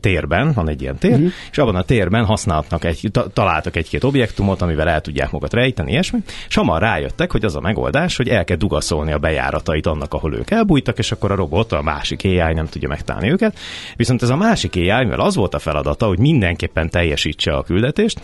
térben, 0.00 0.52
van 0.52 0.68
egy 0.68 0.82
ilyen 0.82 0.98
tér, 0.98 1.12
uh-huh. 1.12 1.30
és 1.50 1.58
abban 1.58 1.76
a 1.76 1.82
térben 1.82 2.24
használhatnak 2.24 2.84
egy, 2.84 3.10
találtak 3.32 3.76
egy-két 3.76 4.04
objektumot, 4.04 4.62
amivel 4.62 4.88
el 4.88 5.00
tudják 5.00 5.30
magat 5.30 5.52
rejteni, 5.52 5.90
ilyesmi, 5.90 6.18
és 6.48 6.54
hamar 6.54 6.80
rájöttek, 6.80 7.32
hogy 7.32 7.44
az 7.44 7.56
a 7.56 7.60
megoldás, 7.60 8.16
hogy 8.16 8.28
el 8.28 8.44
kell 8.44 8.56
dugaszolni 8.56 9.12
a 9.12 9.18
bejáratait 9.18 9.86
annak, 9.86 10.14
ahol 10.14 10.34
ők 10.34 10.50
elbújtak, 10.50 10.98
és 10.98 11.12
akkor 11.12 11.32
a 11.32 11.34
robot, 11.34 11.72
a 11.72 11.82
másik 11.82 12.20
AI 12.24 12.54
nem 12.54 12.66
tudja 12.66 12.88
megtalálni 12.88 13.30
őket. 13.30 13.58
Viszont 13.96 14.22
ez 14.22 14.28
a 14.28 14.36
másik 14.36 14.76
AI, 14.76 15.04
mivel 15.04 15.20
az 15.20 15.34
volt 15.34 15.54
a 15.54 15.58
feladata, 15.58 16.06
hogy 16.06 16.18
mindenképpen 16.20 16.90
teljesítse 16.90 17.52
a 17.52 17.62
küldetést, 17.62 18.20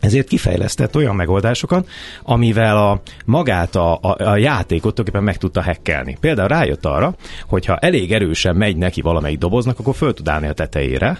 ezért 0.00 0.28
kifejlesztett 0.28 0.96
olyan 0.96 1.16
megoldásokat, 1.16 1.88
amivel 2.22 2.76
a 2.76 3.00
magát 3.24 3.74
a, 3.76 3.92
a, 3.92 4.16
a 4.18 4.36
játékot 4.36 4.80
tulajdonképpen 4.80 5.22
meg 5.22 5.36
tudta 5.36 5.62
hekkelni. 5.62 6.16
Például 6.20 6.48
rájött 6.48 6.84
arra, 6.84 7.14
hogy 7.46 7.64
ha 7.64 7.76
elég 7.76 8.12
erősen 8.12 8.56
megy 8.56 8.76
neki 8.76 9.00
valamelyik 9.00 9.38
doboznak, 9.38 9.78
akkor 9.78 9.94
föl 9.94 10.14
tud 10.14 10.28
állni 10.28 10.48
a 10.48 10.52
tetejére, 10.52 11.18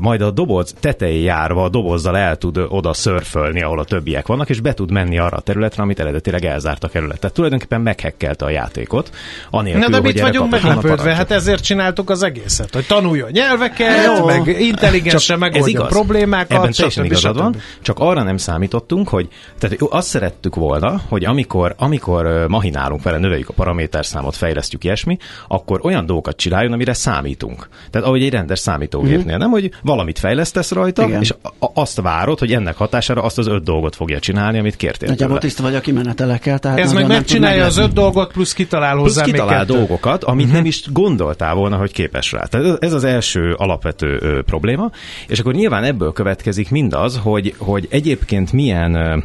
majd 0.00 0.20
a 0.20 0.30
doboz 0.30 0.74
tetején 0.80 1.22
járva 1.22 1.64
a 1.64 1.68
dobozzal 1.68 2.16
el 2.16 2.36
tud 2.36 2.66
oda 2.68 2.92
szörfölni, 2.92 3.62
ahol 3.62 3.78
a 3.78 3.84
többiek 3.84 4.26
vannak, 4.26 4.48
és 4.48 4.60
be 4.60 4.74
tud 4.74 4.90
menni 4.90 5.18
arra 5.18 5.36
a 5.36 5.40
területre, 5.40 5.82
amit 5.82 6.00
eredetileg 6.00 6.44
elzárt 6.44 6.84
a 6.84 6.88
kerület. 6.88 7.20
Tehát 7.20 7.34
tulajdonképpen 7.34 7.80
meghekkelte 7.80 8.44
a 8.44 8.50
játékot. 8.50 9.10
Anélkül, 9.50 9.80
Na 9.80 9.88
de 9.88 10.00
mit 10.00 10.20
vagyunk 10.20 10.50
meglepődve? 10.50 11.14
Hát 11.14 11.30
ezért 11.30 11.62
csináltuk 11.62 12.10
az 12.10 12.22
egészet, 12.22 12.74
hogy 12.74 12.86
tanuljon 12.86 13.30
nyelveket, 13.30 14.04
Jó. 14.18 14.26
meg 14.26 14.60
intelligensen 14.60 15.38
megoldja 15.38 15.82
a 15.82 15.86
problémákat. 15.86 16.58
Ebben 16.58 16.72
teljesen 16.72 17.04
igazad 17.04 17.36
van, 17.36 17.56
csak 17.82 17.98
arra 18.12 18.22
nem 18.22 18.36
számítottunk, 18.36 19.08
hogy 19.08 19.28
tehát 19.58 19.76
azt 19.90 20.08
szerettük 20.08 20.54
volna, 20.54 21.00
hogy 21.08 21.24
amikor, 21.24 21.74
amikor 21.78 22.46
mahinálunk 22.48 23.02
vele, 23.02 23.18
növeljük 23.18 23.48
a 23.48 23.52
paraméterszámot, 23.52 24.36
fejlesztjük 24.36 24.84
ilyesmi, 24.84 25.16
akkor 25.48 25.80
olyan 25.82 26.06
dolgokat 26.06 26.36
csináljon, 26.36 26.72
amire 26.72 26.92
számítunk. 26.92 27.68
Tehát 27.90 28.06
ahogy 28.06 28.22
egy 28.22 28.30
rendes 28.30 28.58
számítógépnél, 28.58 29.22
mm-hmm. 29.22 29.38
nem, 29.38 29.50
hogy 29.50 29.70
valamit 29.82 30.18
fejlesztesz 30.18 30.72
rajta, 30.72 31.06
Igen. 31.06 31.20
és 31.20 31.34
azt 31.58 32.00
várod, 32.00 32.38
hogy 32.38 32.52
ennek 32.52 32.76
hatására 32.76 33.22
azt 33.22 33.38
az 33.38 33.46
öt 33.46 33.62
dolgot 33.62 33.96
fogja 33.96 34.18
csinálni, 34.18 34.58
amit 34.58 34.76
kértél. 34.76 35.08
Nagyjából 35.08 35.38
tiszta 35.38 35.62
vagy 35.62 35.74
a 35.74 35.80
kimenetelekkel. 35.80 36.58
Tehát 36.58 36.78
Ez 36.78 36.92
meg 36.92 37.06
megcsinálja 37.06 37.64
az 37.64 37.76
öt 37.76 37.92
dolgot, 37.92 38.32
plusz 38.32 38.52
kitalál 38.52 38.96
hozzá 38.96 39.22
plusz 39.22 39.32
kitalál 39.32 39.64
még 39.64 39.76
dolgokat, 39.76 40.24
amit 40.24 40.46
mm-hmm. 40.46 40.54
nem 40.54 40.64
is 40.64 40.92
gondoltál 40.92 41.54
volna, 41.54 41.76
hogy 41.76 41.92
képes 41.92 42.32
rá. 42.32 42.44
Tehát 42.44 42.82
ez 42.82 42.92
az 42.92 43.04
első 43.04 43.54
alapvető 43.56 44.18
ö, 44.20 44.42
probléma, 44.42 44.90
és 45.28 45.38
akkor 45.38 45.54
nyilván 45.54 45.84
ebből 45.84 46.12
következik 46.12 46.70
mindaz, 46.70 47.20
hogy, 47.22 47.54
hogy 47.58 47.86
egyébként 48.02 48.52
milyen, 48.52 49.24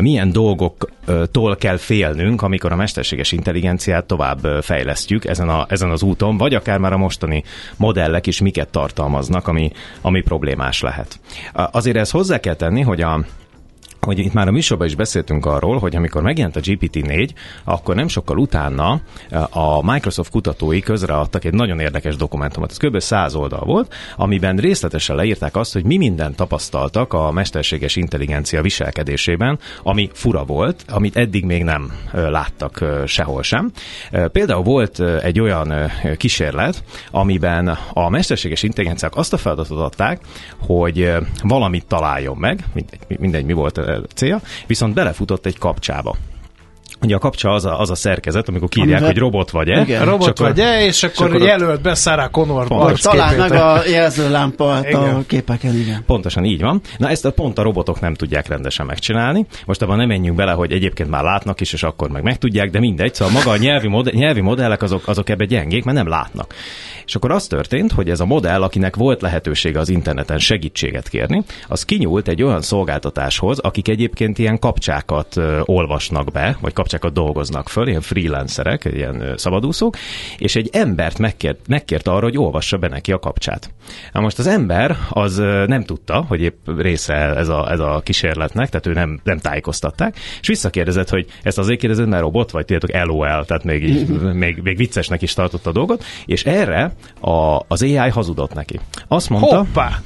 milyen 0.00 0.32
dolgoktól 0.32 1.56
kell 1.56 1.76
félnünk, 1.76 2.42
amikor 2.42 2.72
a 2.72 2.76
mesterséges 2.76 3.32
intelligenciát 3.32 4.04
tovább 4.04 4.62
fejlesztjük 4.62 5.24
ezen, 5.24 5.48
a, 5.48 5.66
ezen 5.68 5.90
az 5.90 6.02
úton, 6.02 6.36
vagy 6.36 6.54
akár 6.54 6.78
már 6.78 6.92
a 6.92 6.96
mostani 6.96 7.42
modellek 7.76 8.26
is 8.26 8.40
miket 8.40 8.68
tartalmaznak, 8.68 9.48
ami, 9.48 9.70
ami 10.00 10.20
problémás 10.20 10.80
lehet. 10.80 11.20
Azért 11.52 11.96
ezt 11.96 12.12
hozzá 12.12 12.38
kell 12.38 12.54
tenni, 12.54 12.80
hogy 12.80 13.00
a, 13.00 13.24
hogy 14.06 14.18
itt 14.18 14.32
már 14.32 14.48
a 14.48 14.50
műsorban 14.50 14.86
is 14.86 14.94
beszéltünk 14.94 15.46
arról, 15.46 15.78
hogy 15.78 15.96
amikor 15.96 16.22
megjelent 16.22 16.56
a 16.56 16.60
GPT-4, 16.60 17.28
akkor 17.64 17.94
nem 17.94 18.08
sokkal 18.08 18.38
utána 18.38 19.00
eh, 19.30 19.56
a 19.56 19.82
Microsoft 19.92 20.30
kutatói 20.30 20.80
közreadtak 20.80 21.44
egy 21.44 21.54
nagyon 21.54 21.78
érdekes 21.78 22.16
dokumentumot. 22.16 22.70
Ez 22.70 22.76
kb. 22.76 23.00
100 23.00 23.34
oldal 23.34 23.64
volt, 23.64 23.94
amiben 24.16 24.56
részletesen 24.56 25.16
leírták 25.16 25.56
azt, 25.56 25.72
hogy 25.72 25.84
mi 25.84 25.96
mindent 25.96 26.36
tapasztaltak 26.36 27.12
a 27.12 27.30
mesterséges 27.30 27.96
intelligencia 27.96 28.62
viselkedésében, 28.62 29.58
ami 29.82 30.10
fura 30.12 30.44
volt, 30.44 30.84
amit 30.88 31.16
eddig 31.16 31.44
még 31.44 31.64
nem 31.64 31.92
eh, 32.12 32.30
láttak 32.30 32.80
eh, 32.80 33.06
sehol 33.06 33.42
sem. 33.42 33.70
Például 34.32 34.62
volt 34.62 35.00
egy 35.00 35.40
olyan 35.40 35.72
kísérlet, 36.16 36.84
amiben 37.10 37.78
a 37.92 38.08
mesterséges 38.08 38.62
intelligenciák 38.62 39.16
azt 39.16 39.32
a 39.32 39.36
feladatot 39.36 39.78
adták, 39.78 40.20
hogy 40.66 41.12
valamit 41.42 41.86
találjon 41.86 42.36
meg, 42.36 42.64
mindegy, 42.72 43.18
mindegy 43.18 43.44
mi 43.44 43.52
volt 43.52 43.80
célja, 44.14 44.40
viszont 44.66 44.94
belefutott 44.94 45.46
egy 45.46 45.58
kapcsába. 45.58 46.16
Ugye 47.02 47.14
a 47.14 47.18
kapcsa 47.18 47.50
az 47.50 47.64
a, 47.64 47.80
az 47.80 47.90
a 47.90 47.94
szerkezet, 47.94 48.48
amikor 48.48 48.68
kírják, 48.68 48.90
Amivel... 48.90 49.12
hogy 49.12 49.18
robot 49.18 49.50
vagy-e. 49.50 49.80
Igen, 49.80 50.04
robot 50.04 50.38
vagy-e, 50.38 50.84
és 50.84 51.02
akkor, 51.02 51.26
akkor 51.26 51.40
jelölt 51.42 51.82
be 51.82 51.94
Sarah 51.94 52.30
Connor 52.30 52.98
Talán 53.00 53.34
meg 53.36 53.52
a 53.52 53.82
jelzőlámpa 53.88 54.74
a 54.74 55.22
képeken, 55.26 55.74
igen. 55.74 56.02
Pontosan 56.06 56.44
így 56.44 56.60
van. 56.60 56.80
Na 56.98 57.08
ezt 57.08 57.24
a 57.24 57.32
pont 57.32 57.58
a 57.58 57.62
robotok 57.62 58.00
nem 58.00 58.14
tudják 58.14 58.48
rendesen 58.48 58.86
megcsinálni. 58.86 59.46
Most 59.66 59.82
abban 59.82 59.96
nem 59.96 60.08
menjünk 60.08 60.36
bele, 60.36 60.52
hogy 60.52 60.72
egyébként 60.72 61.10
már 61.10 61.22
látnak 61.22 61.60
is, 61.60 61.72
és 61.72 61.82
akkor 61.82 62.10
meg 62.10 62.22
megtudják, 62.22 62.70
de 62.70 62.78
mindegy. 62.78 63.14
Szóval 63.14 63.34
maga 63.34 63.50
a 63.50 63.56
nyelvi, 63.56 63.88
modell, 63.88 64.14
nyelvi 64.14 64.40
modellek 64.40 64.82
azok, 64.82 65.08
azok 65.08 65.28
ebbe 65.28 65.44
gyengék, 65.44 65.84
mert 65.84 65.96
nem 65.96 66.08
látnak. 66.08 66.54
És 67.06 67.14
akkor 67.14 67.30
az 67.30 67.46
történt, 67.46 67.92
hogy 67.92 68.10
ez 68.10 68.20
a 68.20 68.24
modell, 68.24 68.62
akinek 68.62 68.96
volt 68.96 69.20
lehetősége 69.20 69.78
az 69.78 69.88
interneten 69.88 70.38
segítséget 70.38 71.08
kérni, 71.08 71.42
az 71.68 71.84
kinyúlt 71.84 72.28
egy 72.28 72.42
olyan 72.42 72.62
szolgáltatáshoz, 72.62 73.58
akik 73.58 73.88
egyébként 73.88 74.38
ilyen 74.38 74.58
kapcsákat 74.58 75.40
olvasnak 75.64 76.30
be, 76.32 76.56
vagy 76.60 76.72
kapcsákat 76.72 77.12
dolgoznak 77.12 77.68
föl, 77.68 77.88
ilyen 77.88 78.00
freelancerek, 78.00 78.84
ilyen 78.92 79.34
szabadúszók, 79.36 79.96
és 80.38 80.56
egy 80.56 80.68
embert 80.72 81.18
megkért, 81.18 81.68
megkért 81.68 82.08
arra, 82.08 82.24
hogy 82.24 82.38
olvassa 82.38 82.76
be 82.76 82.88
neki 82.88 83.12
a 83.12 83.18
kapcsát. 83.18 83.70
Na 84.12 84.20
most 84.20 84.38
az 84.38 84.46
ember 84.46 84.96
az 85.10 85.36
nem 85.66 85.84
tudta, 85.84 86.24
hogy 86.28 86.40
épp 86.40 86.56
része 86.76 87.14
ez 87.14 87.48
a, 87.48 87.70
ez 87.70 87.78
a 87.78 88.00
kísérletnek, 88.04 88.68
tehát 88.68 88.86
ő 88.86 88.92
nem, 88.92 89.20
nem 89.24 89.38
tájékoztatták, 89.38 90.16
és 90.40 90.48
visszakérdezett, 90.48 91.08
hogy 91.08 91.26
ezt 91.42 91.58
azért 91.58 91.80
kérdezett, 91.80 92.06
mert 92.06 92.22
robot, 92.22 92.50
vagy 92.50 92.64
tudjátok, 92.64 93.06
LOL, 93.06 93.44
tehát 93.44 93.64
még, 93.64 93.88
így, 93.88 94.08
még, 94.44 94.60
még 94.62 94.76
viccesnek 94.76 95.22
is 95.22 95.34
tartotta 95.34 95.70
a 95.70 95.72
dolgot, 95.72 96.04
és 96.26 96.44
erre 96.44 96.91
a, 97.20 97.60
az 97.68 97.82
AI 97.82 98.08
hazudott 98.10 98.54
neki. 98.54 98.80
Azt 99.08 99.28
mondta, 99.28 99.56
Hoppá! 99.56 100.00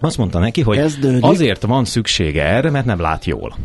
azt 0.00 0.18
mondta 0.18 0.38
neki, 0.38 0.60
hogy 0.62 0.76
Kezdődik. 0.76 1.24
azért 1.24 1.62
van 1.62 1.84
szüksége 1.84 2.44
erre, 2.44 2.70
mert 2.70 2.84
nem 2.84 3.00
lát 3.00 3.24
jól. 3.24 3.56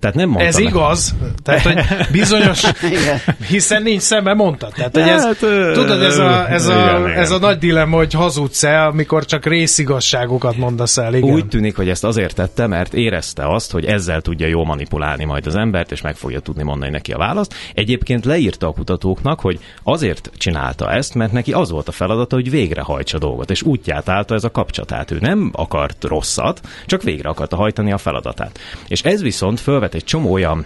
Tehát 0.00 0.16
nem 0.16 0.28
mondta 0.28 0.46
Ez 0.46 0.54
meg. 0.54 0.64
igaz. 0.64 1.14
Tehát, 1.42 1.62
hogy 1.62 1.80
bizonyos, 2.12 2.62
hiszen 3.48 3.82
nincs 3.82 4.02
szemben 4.02 4.36
mondta. 4.36 4.68
Tehát, 4.74 4.94
hogy 4.94 5.08
ez, 5.08 5.24
hát, 5.24 5.36
tudod, 5.72 6.02
ez 6.02 6.18
a, 6.18 6.50
ez, 6.50 6.66
a, 6.66 6.72
igen, 6.72 7.06
ez 7.06 7.30
a 7.30 7.38
nagy 7.38 7.58
dilemma, 7.58 7.96
hogy 7.96 8.12
hazudsz-e, 8.12 8.84
amikor 8.84 9.24
csak 9.24 9.46
részigasságokat 9.46 10.56
mondasz 10.56 10.96
el. 10.96 11.14
Igen. 11.14 11.30
Úgy 11.30 11.46
tűnik, 11.46 11.76
hogy 11.76 11.88
ezt 11.88 12.04
azért 12.04 12.34
tette, 12.34 12.66
mert 12.66 12.94
érezte 12.94 13.46
azt, 13.54 13.72
hogy 13.72 13.84
ezzel 13.84 14.20
tudja 14.20 14.46
jól 14.46 14.64
manipulálni 14.64 15.24
majd 15.24 15.46
az 15.46 15.56
embert, 15.56 15.92
és 15.92 16.00
meg 16.00 16.16
fogja 16.16 16.40
tudni 16.40 16.62
mondani 16.62 16.90
neki 16.90 17.12
a 17.12 17.18
választ. 17.18 17.54
Egyébként 17.74 18.24
leírta 18.24 18.66
a 18.66 18.72
kutatóknak, 18.72 19.40
hogy 19.40 19.58
azért 19.82 20.30
csinálta 20.36 20.92
ezt, 20.92 21.14
mert 21.14 21.32
neki 21.32 21.52
az 21.52 21.70
volt 21.70 21.88
a 21.88 21.92
feladata, 21.92 22.34
hogy 22.34 22.50
végrehajtsa 22.50 23.16
a 23.16 23.20
dolgot, 23.20 23.50
és 23.50 23.62
útját 23.62 24.08
állta 24.08 24.34
ez 24.34 24.44
a 24.44 24.50
kapcsolatát. 24.50 25.10
Ő 25.10 25.18
nem 25.20 25.50
akart 25.54 26.04
rosszat, 26.04 26.60
csak 26.86 27.02
végre 27.02 27.28
akarta 27.28 27.56
hajtani 27.56 27.92
a 27.92 27.98
feladatát. 27.98 28.58
És 28.88 29.02
ez 29.02 29.22
viszont 29.22 29.60
fölvet 29.60 29.89
egy 29.94 30.04
csomó 30.04 30.32
olyan 30.32 30.64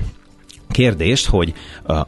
kérdést, 0.75 1.27
hogy 1.27 1.55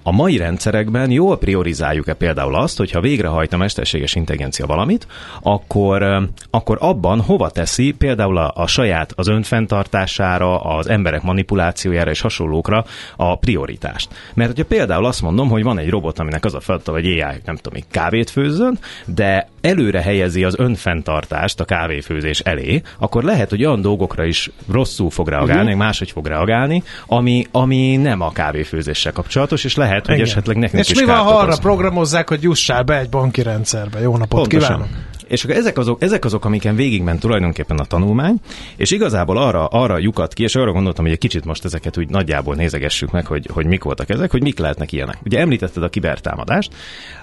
a 0.02 0.12
mai 0.12 0.36
rendszerekben 0.36 1.10
jól 1.10 1.38
priorizáljuk-e 1.38 2.14
például 2.14 2.54
azt, 2.54 2.78
hogyha 2.78 3.00
végrehajt 3.00 3.52
a 3.52 3.56
mesterséges 3.56 4.14
intelligencia 4.14 4.66
valamit, 4.66 5.06
akkor, 5.42 6.28
akkor 6.50 6.76
abban 6.80 7.20
hova 7.20 7.50
teszi 7.50 7.94
például 7.98 8.36
a, 8.36 8.52
a 8.54 8.66
saját 8.66 9.12
az 9.16 9.28
önfenntartására, 9.28 10.60
az 10.60 10.88
emberek 10.88 11.22
manipulációjára 11.22 12.10
és 12.10 12.20
hasonlókra 12.20 12.84
a 13.16 13.36
prioritást. 13.38 14.08
Mert 14.34 14.50
hogyha 14.50 14.64
például 14.64 15.04
azt 15.04 15.22
mondom, 15.22 15.48
hogy 15.48 15.62
van 15.62 15.78
egy 15.78 15.90
robot, 15.90 16.18
aminek 16.18 16.44
az 16.44 16.54
a 16.54 16.60
feladata, 16.60 16.92
hogy 16.92 17.04
AI, 17.04 17.40
nem 17.44 17.56
tudom, 17.56 17.82
kávét 17.90 18.30
főzzön, 18.30 18.78
de 19.04 19.48
előre 19.60 20.02
helyezi 20.02 20.44
az 20.44 20.58
önfenntartást 20.58 21.60
a 21.60 21.64
kávéfőzés 21.64 22.40
elé, 22.40 22.82
akkor 22.98 23.22
lehet, 23.24 23.50
hogy 23.50 23.64
olyan 23.64 23.80
dolgokra 23.80 24.24
is 24.24 24.50
rosszul 24.70 25.10
fog 25.10 25.28
reagálni, 25.28 25.62
uh-huh. 25.62 25.78
máshogy 25.78 26.10
fog 26.10 26.26
reagálni, 26.26 26.82
ami, 27.06 27.46
ami 27.50 27.96
nem 27.96 28.20
a 28.20 28.30
kávéfőzéssel 28.56 29.12
kapcsolatos, 29.12 29.64
és 29.64 29.74
lehet, 29.74 30.06
hogy 30.06 30.14
Igen. 30.14 30.26
esetleg 30.26 30.56
nekünk 30.56 30.82
és 30.82 30.90
is 30.90 31.00
mi 31.00 31.06
van, 31.06 31.16
ha 31.16 31.38
arra 31.38 31.56
programozzák, 31.56 32.28
hogy 32.28 32.42
jussál 32.42 32.82
be 32.82 32.98
egy 32.98 33.08
banki 33.08 33.42
rendszerbe? 33.42 34.00
Jó 34.00 34.16
napot 34.16 34.40
Pontosan. 34.40 34.76
kívánok! 34.76 34.88
És 35.28 35.44
akkor 35.44 35.56
ezek 35.56 35.78
azok, 35.78 36.02
ezek 36.02 36.24
azok, 36.24 36.44
amiken 36.44 36.76
végigment 36.76 37.20
tulajdonképpen 37.20 37.78
a 37.78 37.84
tanulmány, 37.84 38.36
és 38.76 38.90
igazából 38.90 39.38
arra, 39.38 39.66
arra 39.66 39.98
lyukat 39.98 40.32
ki, 40.32 40.42
és 40.42 40.54
arra 40.54 40.72
gondoltam, 40.72 41.04
hogy 41.04 41.12
egy 41.12 41.18
kicsit 41.18 41.44
most 41.44 41.64
ezeket 41.64 41.98
úgy 41.98 42.08
nagyjából 42.08 42.54
nézegessük 42.54 43.10
meg, 43.10 43.26
hogy, 43.26 43.48
hogy 43.52 43.66
mik 43.66 43.82
voltak 43.82 44.08
ezek, 44.08 44.30
hogy 44.30 44.42
mik 44.42 44.58
lehetnek 44.58 44.92
ilyenek. 44.92 45.18
Ugye 45.24 45.38
említetted 45.38 45.82
a 45.82 45.88
kibertámadást. 45.88 46.74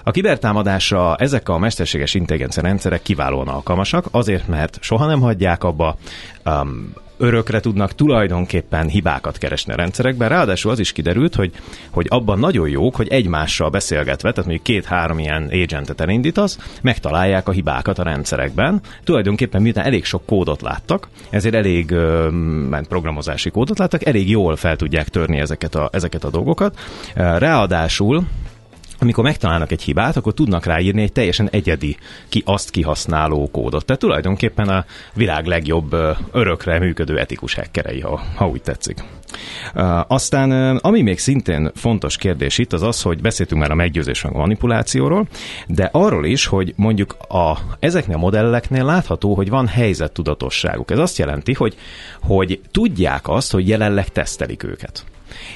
A 0.02 0.10
kibertámadásra 0.10 1.16
ezek 1.16 1.48
a 1.48 1.58
mesterséges 1.58 2.14
intelligencia 2.14 2.62
rendszerek 2.62 3.02
kiválóan 3.02 3.48
alkalmasak, 3.48 4.06
azért, 4.10 4.48
mert 4.48 4.78
soha 4.80 5.06
nem 5.06 5.20
hagyják 5.20 5.64
abba, 5.64 5.96
um, 6.44 6.92
örökre 7.16 7.60
tudnak 7.60 7.94
tulajdonképpen 7.94 8.88
hibákat 8.88 9.38
keresni 9.38 9.72
a 9.72 9.76
rendszerekben. 9.76 10.28
Ráadásul 10.28 10.70
az 10.70 10.78
is 10.78 10.92
kiderült, 10.92 11.34
hogy, 11.34 11.52
hogy 11.90 12.06
abban 12.08 12.38
nagyon 12.38 12.68
jók, 12.68 12.96
hogy 12.96 13.08
egymással 13.08 13.70
beszélgetve, 13.70 14.30
tehát 14.30 14.48
mondjuk 14.48 14.62
két-három 14.62 15.18
ilyen 15.18 15.50
agentet 15.52 16.00
elindítasz, 16.00 16.58
megtalálják 16.82 17.48
a 17.48 17.52
hibákat 17.52 17.98
a 17.98 18.02
rendszerekben. 18.02 18.80
Tulajdonképpen 19.04 19.62
miután 19.62 19.84
elég 19.84 20.04
sok 20.04 20.26
kódot 20.26 20.62
láttak, 20.62 21.08
ezért 21.30 21.54
elég 21.54 21.90
ö, 21.90 22.28
programozási 22.88 23.50
kódot 23.50 23.78
láttak, 23.78 24.06
elég 24.06 24.30
jól 24.30 24.56
fel 24.56 24.76
tudják 24.76 25.08
törni 25.08 25.38
ezeket 25.38 25.74
a, 25.74 25.88
ezeket 25.92 26.24
a 26.24 26.30
dolgokat. 26.30 26.78
Ráadásul 27.14 28.24
amikor 29.04 29.24
megtalálnak 29.24 29.72
egy 29.72 29.82
hibát, 29.82 30.16
akkor 30.16 30.34
tudnak 30.34 30.64
ráírni 30.64 31.02
egy 31.02 31.12
teljesen 31.12 31.48
egyedi, 31.50 31.96
ki 32.28 32.42
azt 32.46 32.70
kihasználó 32.70 33.48
kódot. 33.52 33.84
Tehát 33.84 34.00
tulajdonképpen 34.00 34.68
a 34.68 34.84
világ 35.14 35.46
legjobb 35.46 35.96
örökre 36.32 36.78
működő 36.78 37.18
etikus 37.18 37.54
hackerei, 37.54 38.00
ha, 38.00 38.22
ha 38.34 38.48
úgy 38.48 38.62
tetszik. 38.62 39.02
Aztán, 40.06 40.76
ami 40.76 41.02
még 41.02 41.18
szintén 41.18 41.70
fontos 41.74 42.16
kérdés 42.16 42.58
itt, 42.58 42.72
az 42.72 42.82
az, 42.82 43.02
hogy 43.02 43.20
beszéltünk 43.20 43.60
már 43.60 43.70
a 43.70 43.74
meggyőzés 43.74 44.22
meg 44.22 44.34
a 44.34 44.38
manipulációról, 44.38 45.26
de 45.66 45.88
arról 45.92 46.26
is, 46.26 46.46
hogy 46.46 46.72
mondjuk 46.76 47.16
a, 47.28 47.58
ezeknél 47.78 48.16
a 48.16 48.18
modelleknél 48.18 48.84
látható, 48.84 49.34
hogy 49.34 49.48
van 49.48 49.66
helyzettudatosságuk. 49.66 50.90
Ez 50.90 50.98
azt 50.98 51.18
jelenti, 51.18 51.52
hogy, 51.52 51.76
hogy 52.20 52.60
tudják 52.70 53.28
azt, 53.28 53.52
hogy 53.52 53.68
jelenleg 53.68 54.08
tesztelik 54.08 54.62
őket 54.62 55.04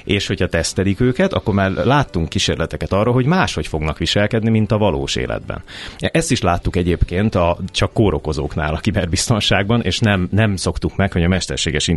és 0.04 0.26
hogyha 0.26 0.46
tesztelik 0.46 1.00
őket, 1.00 1.32
akkor 1.32 1.54
már 1.54 1.70
láttunk 1.70 2.28
kísérleteket 2.28 2.92
arra, 2.92 3.12
hogy 3.12 3.24
máshogy 3.24 3.66
fognak 3.66 3.98
viselkedni, 3.98 4.50
mint 4.50 4.72
a 4.72 4.78
valós 4.78 5.16
életben. 5.16 5.62
Ezt 5.98 6.30
is 6.30 6.40
láttuk 6.40 6.76
egyébként 6.76 7.34
a 7.34 7.56
csak 7.70 7.92
kórokozóknál 7.92 8.74
a 8.74 8.78
kiberbiztonságban, 8.78 9.82
és 9.82 9.98
nem, 9.98 10.28
nem 10.30 10.56
szoktuk 10.56 10.96
meg, 10.96 11.12
hogy 11.12 11.22
a 11.22 11.28
mesterséges 11.28 11.88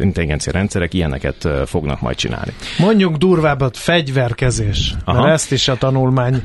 intelligencia 0.00 0.52
rendszerek 0.52 0.94
ilyeneket 0.94 1.48
fognak 1.66 2.00
majd 2.00 2.16
csinálni. 2.16 2.52
Mondjuk 2.78 3.16
durvábbat, 3.16 3.76
fegyverkezés. 3.76 4.94
Aha. 5.04 5.20
Mert 5.20 5.34
ezt 5.34 5.52
is 5.52 5.68
a 5.68 5.76
tanulmány 5.76 6.42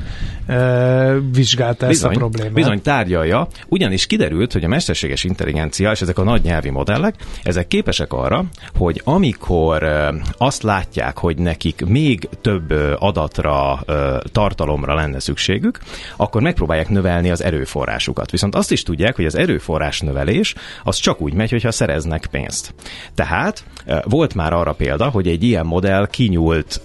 vizsgálta 1.32 1.86
bizony, 1.86 2.10
ezt 2.10 2.16
a 2.16 2.18
problémát. 2.18 2.52
Bizony 2.52 2.82
tárgyalja, 2.82 3.48
ugyanis 3.68 4.06
kiderült, 4.06 4.52
hogy 4.52 4.64
a 4.64 4.68
mesterséges 4.68 5.24
intelligencia 5.24 5.90
és 5.90 6.00
ezek 6.00 6.18
a 6.18 6.22
nagy 6.22 6.42
nyelvi 6.42 6.70
modellek, 6.70 7.14
ezek 7.42 7.66
képesek 7.66 8.12
arra, 8.12 8.44
hogy 8.76 9.00
amikor 9.04 9.88
azt 10.38 10.62
látják, 10.62 11.18
hogy 11.18 11.38
nekik 11.38 11.84
még 11.86 12.28
több 12.40 12.70
adatra, 12.98 13.84
tartalomra 14.32 14.94
lenne 14.94 15.18
szükségük, 15.18 15.78
akkor 16.16 16.42
megpróbálják 16.42 16.88
növelni 16.88 17.30
az 17.30 17.42
erőforrásukat. 17.42 18.30
Viszont 18.30 18.54
azt 18.54 18.72
is 18.72 18.82
tudják, 18.82 19.16
hogy 19.16 19.26
az 19.26 19.34
erőforrás 19.34 20.00
növelés 20.00 20.54
az 20.84 20.96
csak 20.96 21.20
úgy 21.20 21.32
megy, 21.32 21.50
hogyha 21.50 21.70
szereznek 21.70 22.26
pénzt. 22.26 22.74
Tehát 23.14 23.64
volt 24.04 24.34
már 24.34 24.52
arra 24.52 24.72
példa, 24.72 25.08
hogy 25.08 25.28
egy 25.28 25.42
ilyen 25.42 25.66
modell 25.66 26.06
kinyúlt 26.06 26.80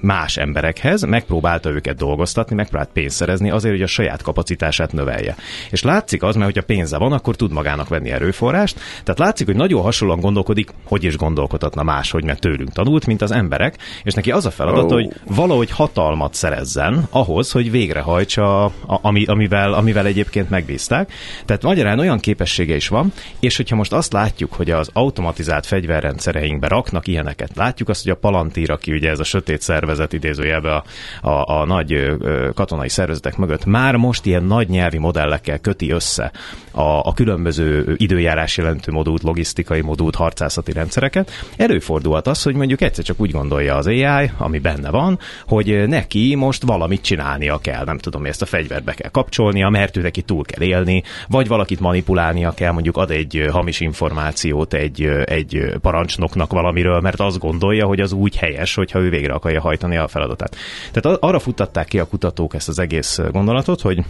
más 0.00 0.36
emberekhez, 0.36 1.02
megpróbálta 1.02 1.70
őket 1.70 1.96
dolgoztatni, 1.96 2.54
megpróbált 2.54 2.89
pénzt 2.92 3.16
szerezni 3.16 3.50
azért, 3.50 3.74
hogy 3.74 3.82
a 3.82 3.86
saját 3.86 4.22
kapacitását 4.22 4.92
növelje. 4.92 5.36
És 5.70 5.82
látszik 5.82 6.22
az, 6.22 6.34
mert 6.34 6.46
hogyha 6.46 6.66
pénze 6.66 6.98
van, 6.98 7.12
akkor 7.12 7.36
tud 7.36 7.52
magának 7.52 7.88
venni 7.88 8.10
erőforrást. 8.10 8.80
Tehát 9.02 9.18
látszik, 9.18 9.46
hogy 9.46 9.56
nagyon 9.56 9.82
hasonlóan 9.82 10.20
gondolkodik, 10.20 10.70
hogy 10.84 11.04
is 11.04 11.16
gondolkodhatna 11.16 11.82
máshogy, 11.82 12.24
mert 12.24 12.40
tőlünk 12.40 12.72
tanult, 12.72 13.06
mint 13.06 13.22
az 13.22 13.30
emberek, 13.30 13.76
és 14.02 14.14
neki 14.14 14.30
az 14.30 14.46
a 14.46 14.50
feladat, 14.50 14.84
oh. 14.84 14.92
hogy 14.92 15.08
valahogy 15.26 15.70
hatalmat 15.70 16.34
szerezzen 16.34 17.06
ahhoz, 17.10 17.52
hogy 17.52 17.70
végrehajtsa, 17.70 18.64
a, 18.64 18.72
ami, 18.86 19.24
amivel, 19.24 19.72
amivel 19.72 20.06
egyébként 20.06 20.50
megbízták. 20.50 21.12
Tehát 21.44 21.62
magyarán 21.62 21.98
olyan 21.98 22.18
képessége 22.18 22.74
is 22.74 22.88
van, 22.88 23.12
és 23.40 23.56
hogyha 23.56 23.76
most 23.76 23.92
azt 23.92 24.12
látjuk, 24.12 24.52
hogy 24.52 24.70
az 24.70 24.90
automatizált 24.92 25.66
fegyverrendszereinkbe 25.66 26.68
raknak 26.68 27.06
ilyeneket, 27.06 27.50
látjuk 27.54 27.88
azt, 27.88 28.02
hogy 28.02 28.12
a 28.12 28.16
Palantír, 28.16 28.70
aki 28.70 28.92
ugye 28.92 29.10
ez 29.10 29.18
a 29.18 29.24
sötét 29.24 29.60
szervezet 29.60 30.12
idézőjelbe 30.12 30.74
a, 30.74 30.84
a, 31.28 31.60
a 31.60 31.64
nagy 31.64 31.92
ö, 31.92 32.50
katonai 32.80 32.88
szervezetek 32.88 33.36
mögött, 33.36 33.64
már 33.64 33.96
most 33.96 34.26
ilyen 34.26 34.44
nagy 34.44 34.68
nyelvi 34.68 34.98
modellekkel 34.98 35.58
köti 35.58 35.90
össze 35.90 36.32
a, 36.70 36.80
a 36.82 37.12
különböző 37.14 37.94
időjárás 37.96 38.56
jelentő 38.56 38.92
modult, 38.92 39.22
logisztikai 39.22 39.80
modult, 39.80 40.14
harcászati 40.14 40.72
rendszereket. 40.72 41.30
Előfordulhat 41.56 42.26
az, 42.26 42.42
hogy 42.42 42.54
mondjuk 42.54 42.80
egyszer 42.80 43.04
csak 43.04 43.20
úgy 43.20 43.30
gondolja 43.30 43.76
az 43.76 43.86
AI, 43.86 44.30
ami 44.38 44.58
benne 44.58 44.90
van, 44.90 45.18
hogy 45.46 45.88
neki 45.88 46.34
most 46.34 46.62
valamit 46.62 47.02
csinálnia 47.02 47.58
kell, 47.58 47.84
nem 47.84 47.98
tudom, 47.98 48.24
ezt 48.24 48.42
a 48.42 48.46
fegyvert 48.46 48.84
be 48.84 48.92
kell 48.92 49.10
kapcsolnia, 49.10 49.68
mert 49.68 49.96
ő 49.96 50.00
neki 50.00 50.22
túl 50.22 50.44
kell 50.44 50.66
élni, 50.66 51.02
vagy 51.28 51.48
valakit 51.48 51.80
manipulálnia 51.80 52.50
kell, 52.50 52.72
mondjuk 52.72 52.96
ad 52.96 53.10
egy 53.10 53.46
hamis 53.50 53.80
információt 53.80 54.74
egy, 54.74 55.02
egy 55.24 55.74
parancsnoknak 55.80 56.52
valamiről, 56.52 57.00
mert 57.00 57.20
azt 57.20 57.38
gondolja, 57.38 57.86
hogy 57.86 58.00
az 58.00 58.12
úgy 58.12 58.36
helyes, 58.36 58.74
hogyha 58.74 58.98
ő 58.98 59.10
végre 59.10 59.32
akarja 59.32 59.60
hajtani 59.60 59.96
a 59.96 60.08
feladatát. 60.08 60.56
Tehát 60.92 61.18
arra 61.22 61.38
futtatták 61.38 61.86
ki 61.86 61.98
a 61.98 62.06
kutatók 62.06 62.54
ezt 62.54 62.68
az 62.70 62.78
egész 62.78 63.18
gondolatot, 63.30 63.80
hogy 63.80 64.04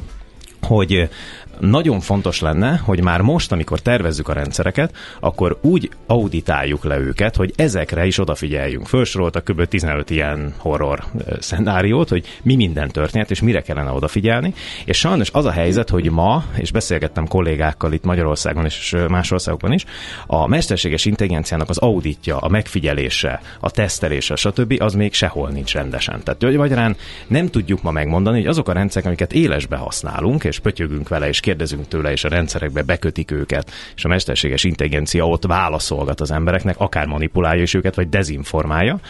hogy 0.63 1.09
nagyon 1.61 2.01
fontos 2.01 2.41
lenne, 2.41 2.77
hogy 2.77 3.03
már 3.03 3.21
most, 3.21 3.53
amikor 3.53 3.81
tervezzük 3.81 4.29
a 4.29 4.33
rendszereket, 4.33 4.95
akkor 5.21 5.59
úgy 5.61 5.91
auditáljuk 6.07 6.85
le 6.85 6.99
őket, 6.99 7.37
hogy 7.37 7.53
ezekre 7.57 8.07
is 8.07 8.19
odafigyeljünk. 8.19 8.87
Felsoroltak 8.87 9.45
kb. 9.45 9.65
15 9.65 10.11
ilyen 10.11 10.55
horror 10.57 11.05
szenáriót, 11.39 12.09
hogy 12.09 12.39
mi 12.43 12.55
minden 12.55 12.89
történt, 12.89 13.31
és 13.31 13.41
mire 13.41 13.61
kellene 13.61 13.91
odafigyelni. 13.91 14.55
És 14.85 14.99
sajnos 14.99 15.31
az 15.31 15.45
a 15.45 15.51
helyzet, 15.51 15.89
hogy 15.89 16.11
ma, 16.11 16.45
és 16.57 16.73
beszélgettem 16.73 17.27
kollégákkal 17.27 17.93
itt 17.93 18.05
Magyarországon 18.05 18.65
és 18.65 18.97
más 19.09 19.31
országokban 19.31 19.73
is, 19.73 19.85
a 20.27 20.47
mesterséges 20.47 21.05
intelligenciának 21.05 21.69
az 21.69 21.79
auditja, 21.79 22.39
a 22.39 22.49
megfigyelése, 22.49 23.41
a 23.61 23.71
tesztelése, 23.71 24.37
stb. 24.37 24.75
az 24.79 24.95
még 24.95 25.13
sehol 25.13 25.49
nincs 25.49 25.73
rendesen. 25.73 26.23
Tehát 26.23 26.43
hogy 26.43 26.57
magyarán 26.57 26.97
nem 27.27 27.49
tudjuk 27.49 27.83
ma 27.83 27.91
megmondani, 27.91 28.37
hogy 28.37 28.47
azok 28.47 28.69
a 28.69 28.73
rendszerek, 28.73 29.07
amiket 29.07 29.33
élesbe 29.33 29.77
használunk, 29.77 30.45
és 30.45 30.59
pötyögünk 30.59 31.09
vele, 31.09 31.29
és 31.29 31.41
kérdezünk 31.51 31.89
tőle, 31.89 32.13
és 32.13 32.25
a 32.25 32.29
rendszerekbe 32.29 32.83
bekötik 32.83 33.31
őket, 33.31 33.71
és 33.97 34.05
a 34.05 34.09
mesterséges 34.09 34.65
intelligencia 34.65 35.29
ott 35.29 35.45
válaszolgat 35.45 36.21
az 36.21 36.31
embereknek, 36.31 36.75
akár 36.79 37.07
manipulálja 37.07 37.63
is 37.63 37.75
őket, 37.75 37.95
vagy 37.95 38.09
dezinformálja, 38.09 39.01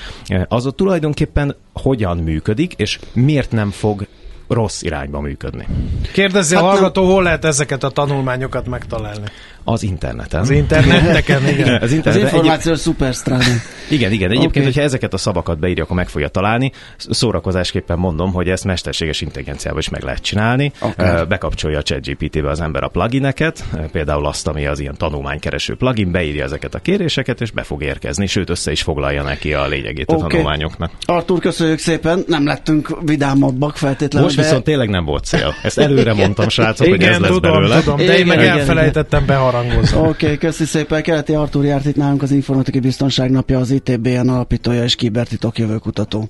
az 0.49 0.67
ott 0.67 0.77
tulajdonképpen 0.77 1.57
hogyan 1.73 2.17
működik, 2.17 2.73
és 2.77 2.99
miért 3.13 3.51
nem 3.51 3.71
fog 3.71 4.07
rossz 4.49 4.83
irányba 4.83 5.21
működni. 5.21 5.67
Kérdezzi 6.13 6.55
hát 6.55 6.65
a 6.65 6.67
hallgató, 6.67 7.03
nem... 7.03 7.11
hol 7.11 7.23
lehet 7.23 7.45
ezeket 7.45 7.85
a 7.85 7.91
tanulmányokat 7.91 8.67
megtalálni? 8.67 9.27
Az 9.73 9.83
interneten. 9.83 10.41
Az 10.41 10.51
interneteken, 10.51 11.49
igen. 11.49 11.83
Az, 11.83 11.93
internet, 11.93 12.23
az 12.23 12.33
információ 12.33 12.71
egyéb... 12.73 12.83
szuperstrádon. 12.83 13.61
Igen, 13.91 14.13
igen. 14.13 14.31
Egyébként, 14.31 14.51
okay. 14.51 14.65
hogyha 14.65 14.81
ezeket 14.81 15.15
a 15.15 15.17
szavakat 15.17 15.59
beírja, 15.59 15.83
akkor 15.83 15.97
meg 15.97 16.09
fogja 16.09 16.29
találni. 16.29 16.73
Szórakozásképpen 16.97 17.99
mondom, 17.99 18.33
hogy 18.33 18.49
ezt 18.49 18.65
mesterséges 18.65 19.21
intelligenciával 19.21 19.81
is 19.81 19.89
meg 19.89 20.03
lehet 20.03 20.23
csinálni. 20.23 20.73
Okay. 20.81 21.25
Bekapcsolja 21.29 21.79
a 21.79 21.83
ChatGPT-be 21.83 22.51
az 22.51 22.61
ember 22.61 22.83
a 22.83 22.89
plugineket, 22.89 23.65
például 23.93 24.27
azt, 24.27 24.47
ami 24.47 24.67
az 24.67 24.81
ilyen 24.81 24.97
tanulmánykereső 24.97 25.75
plugin, 25.75 26.11
beírja 26.11 26.45
ezeket 26.45 26.75
a 26.75 26.79
kéréseket, 26.79 27.41
és 27.41 27.51
be 27.51 27.63
fog 27.63 27.83
érkezni, 27.83 28.27
sőt 28.27 28.51
össze 28.51 28.71
is 28.71 28.83
foglalja 28.83 29.23
neki 29.23 29.53
a 29.53 29.67
lényegét 29.67 30.11
okay. 30.11 30.23
a 30.23 30.27
tanulmányoknak. 30.27 30.91
Artur, 31.05 31.39
köszönjük 31.39 31.79
szépen, 31.79 32.25
nem 32.27 32.47
lettünk 32.47 32.97
vidámabbak 33.05 33.77
feltétlenül. 33.77 34.27
Most 34.27 34.37
de... 34.37 34.43
viszont 34.43 34.65
tényleg 34.65 34.89
nem 34.89 35.05
volt 35.05 35.25
cél. 35.25 35.55
Ezt 35.63 35.79
előre 35.79 36.15
mondtam, 36.15 36.49
srácok, 36.49 36.87
igen, 36.87 36.99
hogy 36.99 37.09
ez 37.09 37.21
lesz 37.21 37.31
tudom, 37.31 37.53
belőle. 37.53 37.81
Tudom, 37.81 37.97
de 37.97 38.19
én 38.19 38.27
meg 38.27 38.39
elfelejtettem 38.39 39.25
beharangozni. 39.63 39.99
Oké, 39.99 40.25
okay, 40.25 40.39
köszi 40.39 40.65
szépen. 40.65 41.03
Keleti 41.03 41.35
Artur 41.35 41.65
járt 41.65 41.85
itt 41.85 41.97
nálunk 41.97 42.23
az 42.23 42.31
Informatikai 42.31 42.81
Biztonság 42.81 43.31
napja, 43.31 43.59
az 43.59 43.71
ITBN 43.71 44.29
alapítója 44.29 44.85
és 44.85 44.95
kibertitok 44.95 45.59
jövőkutató. 45.59 46.29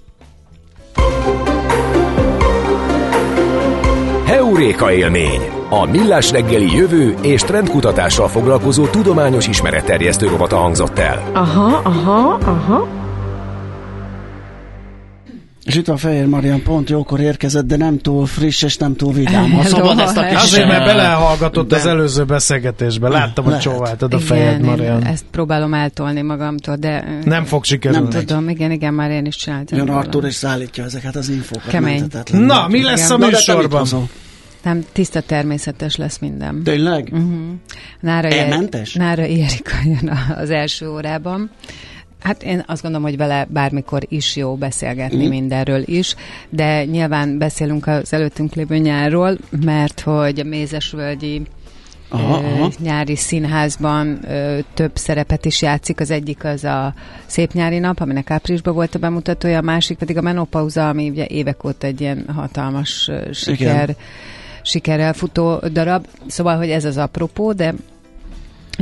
Heuréka 4.24 4.92
élmény! 4.92 5.40
A 5.68 5.84
Millás 5.84 6.30
reggeli 6.30 6.76
jövő 6.76 7.14
és 7.22 7.42
trendkutatással 7.42 8.28
foglalkozó 8.28 8.86
tudományos 8.86 9.48
ismeretterjesztő 9.48 10.26
rovata 10.26 10.56
hangzott 10.56 10.98
el. 10.98 11.30
Aha, 11.32 11.80
aha, 11.84 12.38
aha. 12.44 12.99
És 15.70 15.76
itt 15.76 15.88
a 15.88 15.96
Fehér 15.96 16.26
Marian 16.26 16.62
pont 16.62 16.90
jókor 16.90 17.20
érkezett, 17.20 17.66
de 17.66 17.76
nem 17.76 17.98
túl 17.98 18.26
friss 18.26 18.62
és 18.62 18.76
nem 18.76 18.96
túl 18.96 19.12
vidám. 19.12 19.50
Ha 19.50 19.64
szabad 19.76 19.98
ezt 19.98 20.16
a 20.16 20.26
kis... 20.26 20.36
Azért, 20.36 20.66
mert 20.66 20.84
belehallgatott 20.84 21.68
de... 21.68 21.76
az 21.76 21.86
előző 21.86 22.24
beszélgetésbe. 22.24 23.08
Láttam, 23.08 23.44
hogy 23.44 23.58
csóváltad 23.58 24.14
a 24.14 24.18
fejed, 24.18 24.60
Marian. 24.60 25.04
ezt 25.04 25.24
próbálom 25.30 25.74
eltolni 25.74 26.22
magamtól, 26.22 26.76
de... 26.76 27.20
Nem 27.24 27.44
fog 27.44 27.64
sikerülni. 27.64 28.08
Nem 28.12 28.24
tudom, 28.24 28.48
igen, 28.48 28.70
igen, 28.70 28.94
már 28.94 29.10
én 29.10 29.26
is 29.26 29.36
csináltam. 29.36 29.78
Jön 29.78 29.88
Artur 29.88 30.24
és 30.24 30.34
szállítja 30.34 30.84
ezeket 30.84 31.16
az 31.16 31.28
infókat. 31.28 31.70
Kemény. 31.70 32.06
Na, 32.32 32.68
mi 32.68 32.82
lesz 32.82 33.10
igen. 33.10 33.22
a 33.22 33.26
műsorban? 33.26 33.86
Nem, 34.62 34.84
tiszta 34.92 35.20
természetes 35.20 35.96
lesz 35.96 36.18
minden. 36.18 36.62
Tényleg? 36.62 37.08
Uh-huh. 37.12 37.40
Nára, 38.00 38.28
Elmentes? 38.28 38.92
Nára 38.92 39.22
Erika 39.22 39.74
jön 39.84 40.18
az 40.36 40.50
első 40.50 40.88
órában. 40.88 41.50
Hát 42.20 42.42
én 42.42 42.64
azt 42.66 42.82
gondolom, 42.82 43.06
hogy 43.06 43.16
vele 43.16 43.46
bármikor 43.50 44.02
is 44.08 44.36
jó 44.36 44.54
beszélgetni 44.54 45.26
mm. 45.26 45.28
mindenről 45.28 45.82
is, 45.84 46.14
de 46.48 46.84
nyilván 46.84 47.38
beszélünk 47.38 47.86
az 47.86 48.12
előttünk 48.12 48.54
lévő 48.54 48.76
nyárról, 48.76 49.36
mert 49.64 50.00
hogy 50.00 50.40
a 50.40 50.44
Mézesvölgyi 50.44 51.42
aha, 52.10 52.34
aha. 52.34 52.70
nyári 52.78 53.16
színházban 53.16 54.18
ö, 54.30 54.58
több 54.74 54.90
szerepet 54.94 55.44
is 55.44 55.62
játszik. 55.62 56.00
Az 56.00 56.10
egyik 56.10 56.44
az 56.44 56.64
a 56.64 56.94
Szép 57.26 57.52
nyári 57.52 57.78
nap, 57.78 58.00
aminek 58.00 58.30
áprilisban 58.30 58.74
volt 58.74 58.94
a 58.94 58.98
bemutatója, 58.98 59.58
a 59.58 59.62
másik 59.62 59.98
pedig 59.98 60.16
a 60.16 60.20
menopauza, 60.20 60.88
ami 60.88 61.08
ugye 61.08 61.26
évek 61.26 61.64
óta 61.64 61.86
egy 61.86 62.00
ilyen 62.00 62.24
hatalmas 62.34 63.08
ö, 63.08 63.32
siker, 63.32 63.82
Igen. 63.82 63.96
sikerrel 64.62 65.12
futó 65.12 65.58
darab. 65.72 66.06
Szóval, 66.26 66.56
hogy 66.56 66.70
ez 66.70 66.84
az 66.84 66.96
apropó, 66.96 67.52
de 67.52 67.74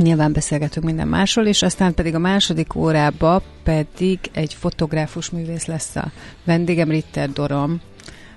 Nyilván 0.01 0.33
beszélgetünk 0.33 0.85
minden 0.85 1.07
másról, 1.07 1.45
és 1.45 1.61
aztán 1.61 1.93
pedig 1.93 2.15
a 2.15 2.19
második 2.19 2.75
órába 2.75 3.41
pedig 3.63 4.19
egy 4.33 4.53
fotográfus 4.53 5.29
művész 5.29 5.65
lesz 5.65 5.95
a 5.95 6.11
vendégem, 6.43 6.89
Ritter 6.89 7.29
Dorom, 7.29 7.81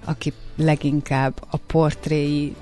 aki 0.04 0.32
leginkább 0.56 1.42
a 1.50 1.56
portréi, 1.56 2.54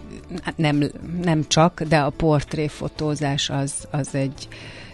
nem, 0.57 0.83
nem 1.23 1.45
csak, 1.49 1.83
de 1.83 1.99
a 1.99 2.11
portréfotózás 2.11 3.51
az, 3.51 3.89
az 3.91 4.15
egy 4.15 4.49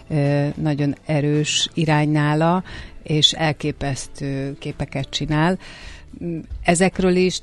ö, 0.09 0.47
nagyon 0.55 0.95
erős 1.05 1.69
irány 1.73 2.09
nála, 2.09 2.63
és 3.03 3.31
elképesztő 3.31 4.55
képeket 4.59 5.09
csinál. 5.09 5.57
Ezekről 6.63 7.15
is 7.15 7.41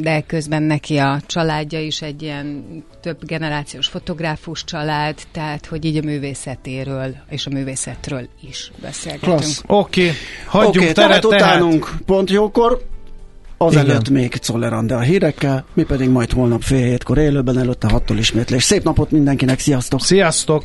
de 0.00 0.20
közben 0.20 0.62
neki 0.62 0.96
a 0.96 1.20
családja 1.26 1.80
is 1.80 2.02
egy 2.02 2.22
ilyen 2.22 2.64
több 3.00 3.24
generációs 3.24 3.86
fotográfus 3.86 4.64
család, 4.64 5.14
tehát 5.32 5.66
hogy 5.66 5.84
így 5.84 5.96
a 5.96 6.02
művészetéről 6.02 7.14
és 7.28 7.46
a 7.46 7.50
művészetről 7.50 8.28
is 8.48 8.72
beszélgetünk. 8.82 9.42
Oké, 9.66 10.00
okay. 10.02 10.14
hagyjunk 10.46 10.76
okay, 10.76 10.92
teret, 10.92 11.08
tehát 11.08 11.24
utánunk 11.24 11.90
pont 12.06 12.30
jókor, 12.30 12.84
Azelőtt 13.58 14.08
még 14.08 14.32
Czollerande 14.38 14.94
a 14.94 15.00
hírekkel, 15.00 15.64
mi 15.74 15.82
pedig 15.82 16.08
majd 16.08 16.32
holnap 16.32 16.62
fél 16.62 16.84
hétkor 16.84 17.18
élőben, 17.18 17.58
előtte 17.58 17.88
hattól 17.88 18.18
ismétlés. 18.18 18.62
Szép 18.62 18.82
napot 18.82 19.10
mindenkinek, 19.10 19.58
sziasztok! 19.58 20.00
Sziasztok! 20.00 20.64